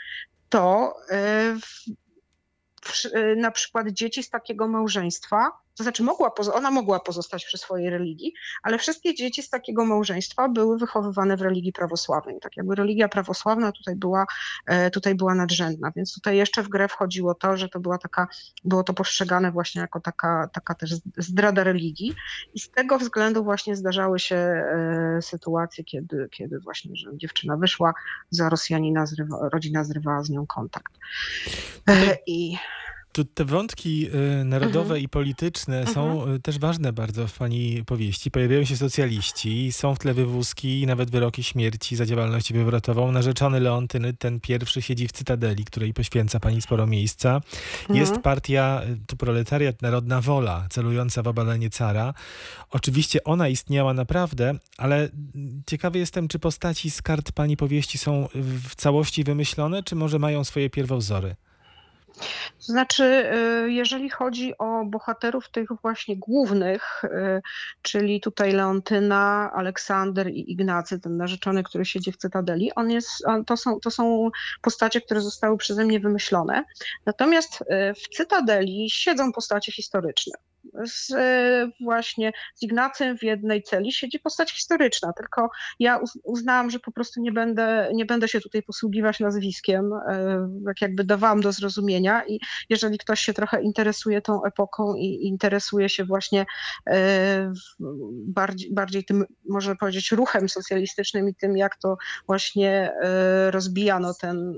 to 0.49 0.95
e, 1.11 1.55
e, 3.13 3.35
na 3.35 3.51
przykład 3.51 3.87
dzieci 3.87 4.23
z 4.23 4.29
takiego 4.29 4.67
małżeństwa 4.67 5.51
to 5.79 5.83
znaczy 5.83 6.03
mogła, 6.03 6.31
ona 6.53 6.71
mogła 6.71 6.99
pozostać 6.99 7.45
przy 7.45 7.57
swojej 7.57 7.89
religii, 7.89 8.33
ale 8.63 8.77
wszystkie 8.77 9.15
dzieci 9.15 9.43
z 9.43 9.49
takiego 9.49 9.85
małżeństwa 9.85 10.49
były 10.49 10.77
wychowywane 10.77 11.37
w 11.37 11.41
religii 11.41 11.73
prawosławnej. 11.73 12.39
Tak 12.41 12.57
jakby 12.57 12.75
religia 12.75 13.09
prawosławna 13.09 13.71
tutaj 13.71 13.95
była, 13.95 14.25
e, 14.65 14.91
tutaj 14.91 15.15
była 15.15 15.35
nadrzędna, 15.35 15.91
więc 15.95 16.13
tutaj 16.13 16.37
jeszcze 16.37 16.63
w 16.63 16.69
grę 16.69 16.87
wchodziło 16.87 17.35
to, 17.35 17.57
że 17.57 17.69
to 17.69 17.79
była 17.79 17.97
taka, 17.97 18.27
było 18.63 18.83
to 18.83 18.93
postrzegane 18.93 19.51
właśnie 19.51 19.81
jako 19.81 19.99
taka, 19.99 20.49
taka 20.53 20.75
też 20.75 20.95
zdrada 21.17 21.63
religii 21.63 22.15
i 22.53 22.59
z 22.59 22.69
tego 22.69 22.97
względu 22.97 23.43
właśnie 23.43 23.75
zdarzały 23.75 24.19
się 24.19 24.35
e, 24.35 25.19
sytuacje, 25.21 25.83
kiedy, 25.83 26.29
kiedy 26.31 26.59
właśnie, 26.59 26.95
że 26.95 27.17
dziewczyna 27.17 27.57
wyszła 27.57 27.93
za 28.29 28.49
Rosjanina, 28.49 29.05
zrywa, 29.05 29.49
rodzina 29.53 29.83
zrywała 29.83 30.23
z 30.23 30.29
nią 30.29 30.47
kontakt. 30.47 30.93
E, 31.89 32.17
I 32.27 32.57
tu 33.11 33.25
te 33.25 33.45
wątki 33.45 34.07
y, 34.41 34.43
narodowe 34.45 34.79
mhm. 34.79 35.01
i 35.01 35.09
polityczne 35.09 35.79
mhm. 35.79 35.95
są 35.95 36.27
y, 36.33 36.39
też 36.39 36.59
ważne 36.59 36.93
bardzo 36.93 37.27
w 37.27 37.37
pani 37.37 37.83
powieści. 37.85 38.31
Pojawiają 38.31 38.65
się 38.65 38.77
socjaliści, 38.77 39.71
są 39.71 39.95
w 39.95 39.99
tle 39.99 40.13
wywózki 40.13 40.81
i 40.81 40.85
nawet 40.85 41.11
wyroki 41.11 41.43
śmierci 41.43 41.95
za 41.95 42.05
działalność 42.05 42.53
wywrotową. 42.53 43.11
Narzeczony 43.11 43.59
Leontyny, 43.59 44.13
ten 44.13 44.39
pierwszy, 44.39 44.81
siedzi 44.81 45.07
w 45.07 45.11
Cytadeli, 45.11 45.65
której 45.65 45.93
poświęca 45.93 46.39
pani 46.39 46.61
sporo 46.61 46.87
miejsca. 46.87 47.41
Mhm. 47.81 47.99
Jest 47.99 48.17
partia, 48.17 48.81
y, 48.89 48.97
tu 49.07 49.17
proletariat, 49.17 49.81
Narodna 49.81 50.21
Wola, 50.21 50.67
celująca 50.69 51.23
w 51.23 51.27
obalenie 51.27 51.69
cara. 51.69 52.13
Oczywiście 52.69 53.23
ona 53.23 53.47
istniała 53.47 53.93
naprawdę, 53.93 54.53
ale 54.77 55.09
ciekawy 55.67 55.99
jestem, 55.99 56.27
czy 56.27 56.39
postaci 56.39 56.91
z 56.91 57.01
kart 57.01 57.31
pani 57.31 57.57
powieści 57.57 57.97
są 57.97 58.27
w 58.69 58.75
całości 58.75 59.23
wymyślone, 59.23 59.83
czy 59.83 59.95
może 59.95 60.19
mają 60.19 60.43
swoje 60.43 60.69
pierwowzory? 60.69 61.35
To 62.57 62.73
znaczy, 62.73 63.03
y, 63.03 63.71
jeżeli 63.71 64.09
chodzi 64.09 64.57
o 64.57 64.85
bohaterów 64.85 65.49
tych 65.49 65.69
właśnie 65.81 66.17
głównych, 66.17 67.03
y, 67.03 67.41
czyli 67.81 68.21
tutaj 68.21 68.51
Leontyna, 68.51 69.51
Aleksander 69.53 70.29
i 70.29 70.51
Ignacy, 70.51 70.99
ten 70.99 71.17
narzeczony, 71.17 71.63
który 71.63 71.85
siedzi 71.85 72.11
w 72.11 72.17
Cytadeli, 72.17 72.75
on 72.75 72.91
jest, 72.91 73.09
to, 73.47 73.57
są, 73.57 73.79
to 73.79 73.91
są 73.91 74.29
postacie, 74.61 75.01
które 75.01 75.21
zostały 75.21 75.57
przeze 75.57 75.85
mnie 75.85 75.99
wymyślone. 75.99 76.63
Natomiast 77.05 77.61
y, 77.61 77.93
w 77.93 78.15
Cytadeli 78.15 78.89
siedzą 78.89 79.31
postacie 79.31 79.71
historyczne 79.71 80.33
z, 80.85 81.11
e, 81.11 81.71
właśnie 81.81 82.31
z 82.55 82.63
Ignacym 82.63 83.17
w 83.17 83.23
jednej 83.23 83.63
celi 83.63 83.91
siedzi 83.91 84.19
postać 84.19 84.51
historyczna, 84.51 85.13
tylko 85.13 85.49
ja 85.79 85.99
uznałam, 86.23 86.69
że 86.69 86.79
po 86.79 86.91
prostu 86.91 87.21
nie 87.21 87.31
będę, 87.31 87.89
nie 87.93 88.05
będę 88.05 88.27
się 88.27 88.41
tutaj 88.41 88.63
posługiwać 88.63 89.19
nazwiskiem, 89.19 89.93
e, 89.93 90.49
tak 90.65 90.81
jakby 90.81 91.03
dawałam 91.03 91.41
do 91.41 91.51
zrozumienia 91.51 92.25
i 92.27 92.39
jeżeli 92.69 92.97
ktoś 92.97 93.19
się 93.19 93.33
trochę 93.33 93.61
interesuje 93.61 94.21
tą 94.21 94.45
epoką 94.45 94.95
i 94.95 95.27
interesuje 95.27 95.89
się 95.89 96.05
właśnie 96.05 96.45
e, 96.89 97.53
bardziej, 98.27 98.73
bardziej 98.73 99.05
tym, 99.05 99.25
można 99.49 99.75
powiedzieć, 99.75 100.11
ruchem 100.11 100.49
socjalistycznym 100.49 101.29
i 101.29 101.35
tym, 101.35 101.57
jak 101.57 101.77
to 101.77 101.97
właśnie 102.27 102.91
rozbijano 103.49 104.13
ten 104.13 104.53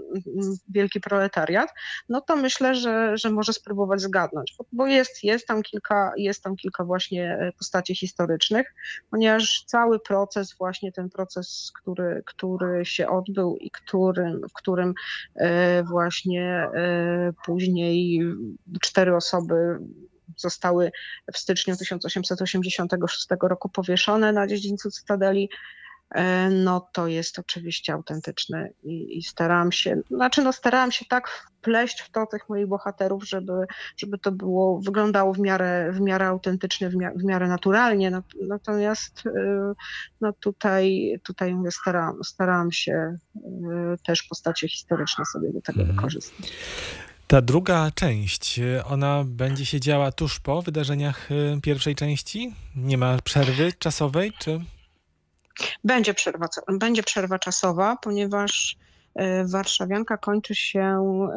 wielki 0.69 1.00
proletariat, 1.00 1.69
no 2.10 2.21
to 2.21 2.36
myślę, 2.36 2.76
że, 2.76 3.17
że 3.17 3.30
może 3.30 3.54
spróbować 3.54 4.02
zgadnąć, 4.02 4.56
bo 4.71 4.88
jest, 4.88 5.24
jest 5.24 5.47
tam 5.47 5.63
kilka 5.63 6.01
jest 6.18 6.44
tam 6.44 6.56
kilka 6.56 6.84
właśnie 6.84 7.38
e, 7.42 7.52
postaci 7.52 7.96
historycznych, 7.96 8.74
ponieważ 9.12 9.64
cały 9.68 10.00
proces, 10.00 10.54
właśnie 10.54 10.92
ten 10.92 11.10
proces, 11.10 11.72
który, 11.82 12.24
który 12.26 12.86
się 12.86 13.08
odbył 13.08 13.58
i 13.58 13.72
którym, 13.72 14.42
w 14.50 14.54
którym 14.54 14.94
e, 15.36 15.84
właśnie 15.84 16.68
e, 16.76 17.34
później 17.46 18.22
cztery 18.82 19.16
osoby 19.16 19.78
zostały 20.38 20.92
w 21.34 21.38
styczniu 21.38 21.76
1886 21.78 23.28
roku 23.42 23.70
powieszone 23.70 24.34
na 24.34 24.48
dziedzińcu 24.48 24.92
Cytadeli, 24.92 25.50
no 26.50 26.89
to 26.93 27.08
jest 27.08 27.39
oczywiście 27.39 27.93
autentyczne 27.93 28.69
i, 28.84 29.17
i 29.17 29.24
starałam 29.24 29.71
się, 29.71 30.02
znaczy 30.12 30.41
no 30.43 30.54
starałam 30.54 30.91
się 30.91 31.06
tak 31.06 31.30
wpleść 31.30 32.02
w 32.02 32.12
to 32.12 32.26
tych 32.26 32.50
moich 32.50 32.67
bohaterów, 32.67 33.28
żeby, 33.28 33.54
żeby 33.97 34.17
to 34.17 34.32
było, 34.32 34.80
wyglądało 34.82 35.34
w 35.34 35.39
miarę, 35.39 35.91
w 35.91 36.02
miarę 36.02 36.28
autentycznie, 36.28 36.89
w 36.89 36.95
miarę, 36.95 37.15
w 37.15 37.24
miarę 37.24 37.47
naturalnie, 37.47 38.12
natomiast 38.47 39.24
e, 39.26 39.74
no 40.21 40.34
tutaj, 40.34 41.15
tutaj 41.24 41.56
mówię, 41.56 41.71
starałam, 41.71 42.24
starałam 42.24 42.71
się 42.71 42.93
e, 42.93 43.17
też 44.06 44.24
postacie 44.24 44.67
historyczne 44.67 45.26
sobie 45.26 45.54
do 45.54 45.62
tego 45.62 45.80
mhm. 45.80 45.97
wykorzystać. 45.97 46.52
Ta 47.28 47.41
druga 47.41 47.91
część, 47.95 48.60
ona 48.86 49.24
będzie 49.26 49.65
się 49.65 49.80
działa 49.80 50.12
tuż 50.12 50.39
po 50.39 50.62
wydarzeniach 50.62 51.30
pierwszej 51.63 51.95
części? 51.95 52.56
Nie 52.76 52.97
ma 52.97 53.17
przerwy 53.24 53.74
czasowej, 53.74 54.34
czy... 54.39 54.60
Będzie 55.84 56.13
przerwa, 56.13 56.47
będzie 56.67 57.04
przerwa 57.04 57.39
czasowa, 57.39 57.97
ponieważ 58.02 58.76
e, 59.15 59.45
Warszawianka 59.45 60.17
kończy 60.17 60.56
się 60.56 60.82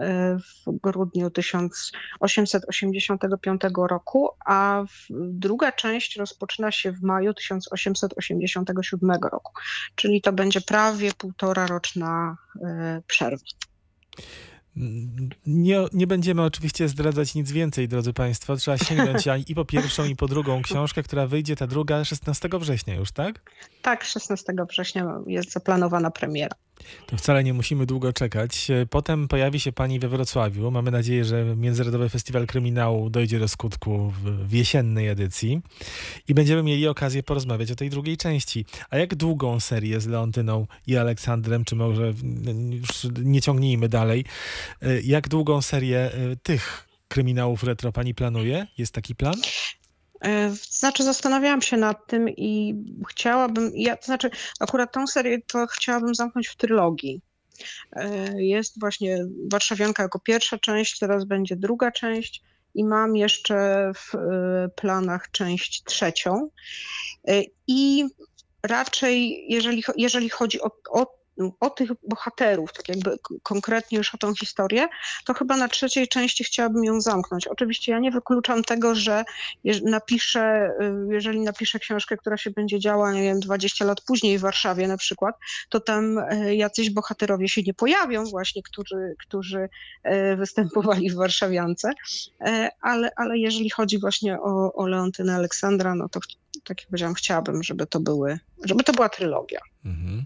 e, 0.01 0.39
w 0.39 0.65
grudniu 0.83 1.31
1885 1.31 3.61
roku, 3.77 4.31
a 4.47 4.85
druga 5.11 5.73
część 5.73 6.17
rozpoczyna 6.17 6.71
się 6.71 6.93
w 6.93 7.03
maju 7.03 7.35
1887 7.35 9.11
roku, 9.33 9.53
czyli 9.95 10.23
to 10.23 10.33
będzie 10.33 10.61
prawie 10.61 11.13
półtora 11.13 11.67
roczna 11.67 12.37
e, 12.63 13.03
przerwa. 13.07 13.45
Nie, 15.47 15.85
nie 15.93 16.07
będziemy 16.07 16.43
oczywiście 16.43 16.89
zdradzać 16.89 17.35
nic 17.35 17.53
więcej, 17.53 17.89
drodzy 17.89 18.13
Państwo. 18.13 18.57
Trzeba 18.57 18.79
sięgnąć 18.79 19.25
i 19.49 19.55
po 19.55 19.65
pierwszą, 19.65 20.05
i 20.05 20.17
po 20.17 20.29
drugą 20.29 20.63
książkę, 20.63 21.03
która 21.03 21.27
wyjdzie, 21.27 21.57
ta 21.57 21.67
druga 21.67 22.05
16 22.05 22.49
września 22.53 22.95
już, 22.95 23.13
tak? 23.13 23.51
Tak, 23.83 24.05
16 24.05 24.53
września 24.71 25.21
jest 25.27 25.53
zaplanowana 25.53 26.11
premiera. 26.11 26.57
To 27.07 27.17
wcale 27.17 27.45
nie 27.45 27.55
musimy 27.55 27.87
długo 27.87 28.13
czekać. 28.13 28.69
Potem 28.91 29.29
pojawi 29.29 29.61
się 29.61 29.73
pani 29.73 29.99
we 29.99 30.09
Wrocławiu. 30.09 30.71
Mamy 30.71 30.91
nadzieję, 30.91 31.25
że 31.25 31.45
Międzynarodowy 31.57 32.09
Festiwal 32.09 32.47
Kryminału 32.47 33.11
dojdzie 33.11 33.39
do 33.39 33.49
skutku 33.49 34.11
w, 34.11 34.49
w 34.49 34.53
jesiennej 34.53 35.09
edycji 35.09 35.61
i 36.29 36.35
będziemy 36.35 36.63
mieli 36.63 36.89
okazję 36.89 37.23
porozmawiać 37.23 37.71
o 37.71 37.77
tej 37.77 37.91
drugiej 37.91 38.17
części. 38.17 38.67
A 38.91 38.97
jak 38.99 39.15
długą 39.15 39.61
serię 39.61 40.01
z 40.01 40.07
Leontyną 40.07 40.67
i 40.87 40.97
Aleksandrem, 40.97 41.65
czy 41.65 41.77
może 41.77 42.13
już 42.71 43.07
nie 43.23 43.43
ciągnijmy 43.43 43.89
dalej, 43.89 44.25
jak 45.05 45.29
długą 45.29 45.63
serię 45.63 45.99
e, 45.99 46.37
tych 46.43 46.89
kryminałów 47.09 47.63
retro 47.65 47.93
pani 47.93 48.15
planuje? 48.15 48.67
Jest 48.79 48.93
taki 48.93 49.15
plan? 49.15 49.35
E, 50.25 50.51
znaczy, 50.71 51.05
zastanawiałam 51.05 51.63
się 51.63 51.77
nad 51.77 52.07
tym 52.07 52.29
i 52.29 52.75
chciałabym, 53.11 53.73
ja, 53.75 53.97
to 53.97 54.07
znaczy, 54.07 54.31
akurat 54.61 54.93
tą 54.93 55.07
serię 55.07 55.39
to 55.47 55.67
chciałabym 55.67 56.15
zamknąć 56.15 56.49
w 56.49 56.57
trylogii. 56.57 57.21
E, 57.93 58.43
jest 58.43 58.81
właśnie 58.81 59.27
Warszawianka 59.51 60.03
jako 60.03 60.19
pierwsza 60.19 60.59
część, 60.59 60.99
teraz 60.99 61.25
będzie 61.25 61.57
druga 61.57 61.93
część 61.93 62.43
i 62.75 62.85
mam 62.85 63.17
jeszcze 63.17 63.91
w 63.97 64.15
e, 64.15 64.69
planach 64.77 65.31
część 65.31 65.83
trzecią. 65.85 66.49
I 67.67 68.05
raczej, 68.63 69.47
jeżeli, 69.49 69.83
jeżeli 69.97 70.29
chodzi 70.29 70.61
o, 70.61 70.71
o 70.91 71.24
o 71.61 71.71
tych 71.71 71.91
bohaterów, 72.09 72.73
tak 72.73 72.89
jakby 72.89 73.19
konkretnie 73.43 73.99
już 73.99 74.15
o 74.15 74.19
tą 74.19 74.35
historię, 74.35 74.89
to 75.25 75.35
chyba 75.35 75.57
na 75.57 75.69
trzeciej 75.69 76.09
części 76.09 76.45
chciałabym 76.45 76.85
ją 76.85 77.01
zamknąć. 77.01 77.47
Oczywiście 77.47 77.93
ja 77.93 77.99
nie 77.99 78.11
wykluczam 78.11 78.65
tego, 78.65 78.95
że 78.95 79.25
napiszę, 79.85 80.71
y, 81.11 81.15
jeżeli 81.15 81.41
napiszę 81.41 81.79
książkę, 81.79 82.17
która 82.17 82.37
się 82.37 82.51
będzie 82.51 82.81
działa, 82.81 83.13
nie 83.13 83.23
wiem, 83.23 83.41
20 83.41 83.85
lat 83.85 84.01
później 84.01 84.39
w 84.39 84.41
Warszawie 84.41 84.89
na 84.89 84.97
przykład, 84.97 85.35
to 85.69 85.81
tam 85.81 86.19
y, 86.19 86.57
jacyś 86.57 86.91
bohaterowie 86.91 87.49
się 87.49 87.63
nie 87.63 87.75
pojawią 87.75 88.25
właśnie, 88.25 88.63
którzy, 88.63 89.15
którzy 89.21 89.69
y, 90.07 90.37
występowali 90.37 91.11
w 91.11 91.15
Warszawiance, 91.15 91.93
ale, 92.81 93.11
ale 93.17 93.39
jeżeli 93.39 93.71
chodzi 93.71 93.99
właśnie 93.99 94.41
o, 94.41 94.73
o 94.73 94.87
Leontynę 94.87 95.35
Aleksandra, 95.35 95.95
no 95.95 96.09
to 96.09 96.21
tak 96.65 96.81
jak 96.81 96.89
powiedziałam, 96.89 97.15
chciałabym, 97.15 97.63
żeby 97.63 97.87
to 97.87 98.01
były, 98.01 98.39
żeby 98.65 98.85
to 98.85 98.93
była 98.93 99.09
trylogia. 99.09 99.61
Mhm. 99.85 100.25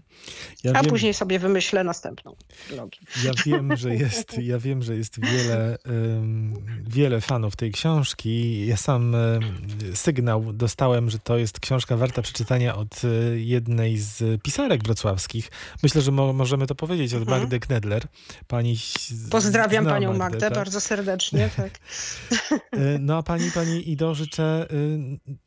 Ja 0.63 0.71
A 0.71 0.81
wiem- 0.81 0.89
później 0.89 1.13
sobie 1.13 1.39
wymyślę 1.39 1.83
następną 1.83 2.35
trylogię. 2.67 2.99
Ja 3.23 3.31
wiem, 3.45 3.77
że 3.77 3.95
jest, 3.95 4.37
ja 4.37 4.59
wiem, 4.59 4.83
że 4.83 4.95
jest 4.95 5.19
wiele, 5.25 5.77
ym, 5.87 6.53
wiele 6.87 7.21
fanów 7.21 7.55
tej 7.55 7.71
książki. 7.71 8.65
Ja 8.67 8.77
sam 8.77 9.15
ym, 9.15 9.41
sygnał 9.95 10.53
dostałem, 10.53 11.09
że 11.09 11.19
to 11.19 11.37
jest 11.37 11.59
książka 11.59 11.97
warta 11.97 12.21
przeczytania 12.21 12.75
od 12.75 13.03
y, 13.03 13.39
jednej 13.39 13.97
z 13.97 14.41
pisarek 14.41 14.83
wrocławskich. 14.83 15.51
Myślę, 15.83 16.01
że 16.01 16.11
mo 16.11 16.33
możemy 16.33 16.67
to 16.67 16.75
powiedzieć, 16.75 17.13
od 17.13 17.21
Mhm. 17.21 17.39
Magdy 17.41 17.59
Knedler. 17.59 18.03
Pani 18.47 18.77
Pozdrawiam 19.31 19.83
zna 19.83 19.93
panią 19.93 20.07
Magdę, 20.09 20.19
Magdę 20.19 20.39
tak? 20.39 20.53
bardzo 20.53 20.81
serdecznie. 20.81 21.49
Tak. 21.57 21.79
Y, 22.75 22.99
No 23.09 23.17
a 23.17 23.23
pani, 23.23 23.51
pani 23.51 23.91
Ido, 23.91 24.15
życzę 24.15 24.67
y, 24.71 25.39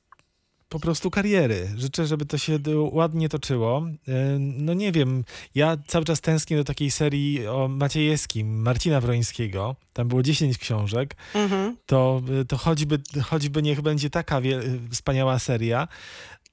po 0.73 0.81
prostu 0.81 1.11
kariery. 1.11 1.69
Życzę, 1.77 2.07
żeby 2.07 2.27
to 2.27 2.39
się 2.39 2.59
ładnie 2.93 3.29
toczyło. 3.29 3.87
Y, 4.09 4.13
No 4.39 4.75
nie 4.75 4.93
wiem, 4.93 5.25
ja 5.55 5.77
cały 5.87 6.05
czas 6.05 6.21
tęsknię 6.21 6.57
do 6.57 6.65
takiej 6.65 6.91
serii 6.91 7.47
o 7.47 7.69
Maciejewskim, 7.69 8.63
Marcina 8.63 9.01
Wrońskiego. 9.01 9.77
Tam 9.93 10.09
było 10.09 10.23
10 10.23 10.59
książek. 10.59 11.17
Mhm. 11.35 11.77
To, 11.87 12.23
y, 12.41 12.45
to 12.45 12.57
choćby, 12.57 13.01
choćby 13.25 13.63
niech 13.63 13.81
będzie 13.81 14.11
taka 14.11 14.41
wie, 14.41 14.61
wspaniała 14.91 15.39
seria. 15.39 15.89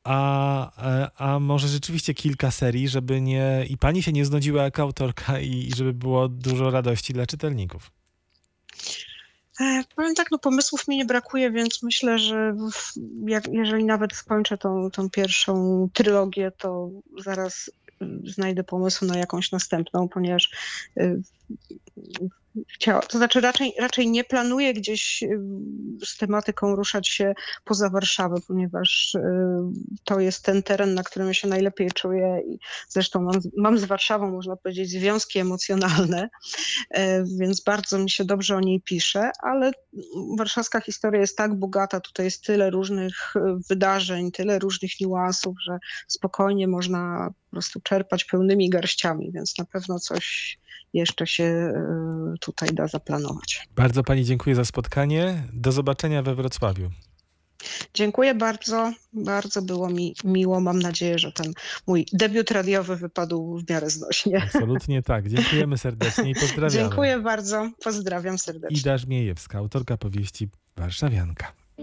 A, 0.04 0.18
a, 0.76 1.12
a 1.34 1.40
może 1.40 1.68
rzeczywiście 1.68 2.14
kilka 2.14 2.52
serii, 2.52 2.88
żeby 2.88 3.22
nie. 3.22 3.66
I 3.70 3.78
pani 3.78 4.04
się 4.04 4.12
nie 4.12 4.26
znudziła 4.26 4.64
jako 4.64 4.82
autorka, 4.82 5.40
i, 5.40 5.68
i 5.68 5.76
żeby 5.76 5.94
było 5.94 6.30
dużo 6.30 6.72
radości 6.72 7.14
dla 7.14 7.26
czytelników. 7.26 7.92
E, 9.60 9.84
Powiem 9.96 10.16
tak, 10.16 10.32
no 10.32 10.40
pomysłów 10.40 10.88
mi 10.88 10.98
nie 10.98 11.06
brakuje, 11.06 11.52
więc 11.52 11.84
myślę, 11.84 12.20
że 12.20 12.56
jak, 13.26 13.48
jeżeli 13.48 13.86
nawet 13.86 14.14
skończę 14.14 14.58
tą, 14.58 14.92
tą 14.92 15.10
pierwszą 15.10 15.88
trylogię, 15.94 16.52
to 16.58 16.90
zaraz 17.18 17.72
y, 18.02 18.06
znajdę 18.24 18.64
pomysł 18.64 19.06
na 19.06 19.18
jakąś 19.18 19.52
następną, 19.52 20.10
ponieważ 20.10 20.52
y, 20.98 21.22
chciała, 22.68 23.02
to 23.02 23.18
znaczy 23.18 23.42
raczej, 23.42 23.74
raczej 23.80 24.08
nie 24.08 24.24
planuję 24.24 24.74
gdzieś 24.74 25.24
y, 25.24 25.40
z 26.06 26.18
tematyką 26.18 26.76
ruszać 26.76 27.08
się 27.08 27.34
poza 27.66 27.90
Warszawę, 27.90 28.36
ponieważ 28.48 29.16
y, 29.16 29.22
to 30.04 30.20
jest 30.20 30.46
ten 30.46 30.64
teren, 30.64 30.94
na 30.94 31.04
którym 31.04 31.34
się 31.34 31.48
najlepiej 31.48 31.92
czuję 31.92 32.42
i 32.48 32.60
zresztą 32.90 33.22
mam, 33.22 33.36
mam 33.58 33.78
z 33.78 33.84
Warszawą, 33.84 34.32
można 34.32 34.56
powiedzieć, 34.56 34.90
związki 34.90 35.40
emocjonalne, 35.40 36.30
e, 36.90 37.24
więc 37.40 37.62
bardzo 37.64 38.00
mi 38.00 38.10
się 38.10 38.26
dobrze 38.26 38.56
o 38.56 38.60
niej 38.60 38.82
pisze, 38.82 39.32
ale 39.44 39.72
warszawska 40.38 40.82
historia 40.82 41.22
jest 41.22 41.38
tak 41.38 41.56
bogata, 41.56 42.00
tutaj 42.00 42.26
jest 42.26 42.44
tyle 42.44 42.70
różnych 42.70 43.34
wydarzeń, 43.70 44.32
tyle 44.32 44.60
różnych 44.60 44.92
niuansów, 45.02 45.56
że 45.66 45.78
spokojnie 46.08 46.68
można 46.68 47.30
po 47.46 47.52
prostu 47.52 47.80
czerpać 47.82 48.26
pełnymi 48.26 48.70
garściami, 48.70 49.32
więc 49.32 49.58
na 49.58 49.66
pewno 49.66 50.00
coś 50.00 50.58
jeszcze 50.94 51.28
się 51.28 51.44
e, 51.44 51.74
tutaj 52.40 52.70
da 52.70 52.88
zaplanować. 52.88 53.68
Bardzo 53.76 54.04
pani 54.04 54.26
dziękuję 54.26 54.56
za 54.56 54.66
spotkanie. 54.66 55.44
Do 55.54 55.72
zobaczenia 55.72 56.24
we 56.24 56.36
Wrocławiu. 56.36 56.90
Dziękuję 57.94 58.36
bardzo, 58.36 58.94
bardzo 59.14 59.62
było 59.62 59.90
mi 59.90 60.16
miło. 60.24 60.60
Mam 60.60 60.80
nadzieję, 60.80 61.20
że 61.20 61.32
ten 61.32 61.54
mój 61.88 62.06
debiut 62.14 62.52
radiowy 62.52 62.96
wypadł 62.96 63.58
w 63.58 63.70
miarę 63.70 63.90
znośnie. 63.90 64.44
Absolutnie 64.44 65.02
tak. 65.04 65.30
Dziękujemy 65.30 65.78
serdecznie 65.78 66.32
i 66.32 66.36
pozdrawiamy. 66.36 66.90
Dziękuję 66.90 67.20
bardzo, 67.20 67.70
pozdrawiam 67.84 68.38
serdecznie. 68.38 68.78
Ida 68.78 68.98
Żmiejewska, 68.98 69.58
autorka 69.58 69.98
powieści 69.98 70.50
Warszawianka. 70.78 71.59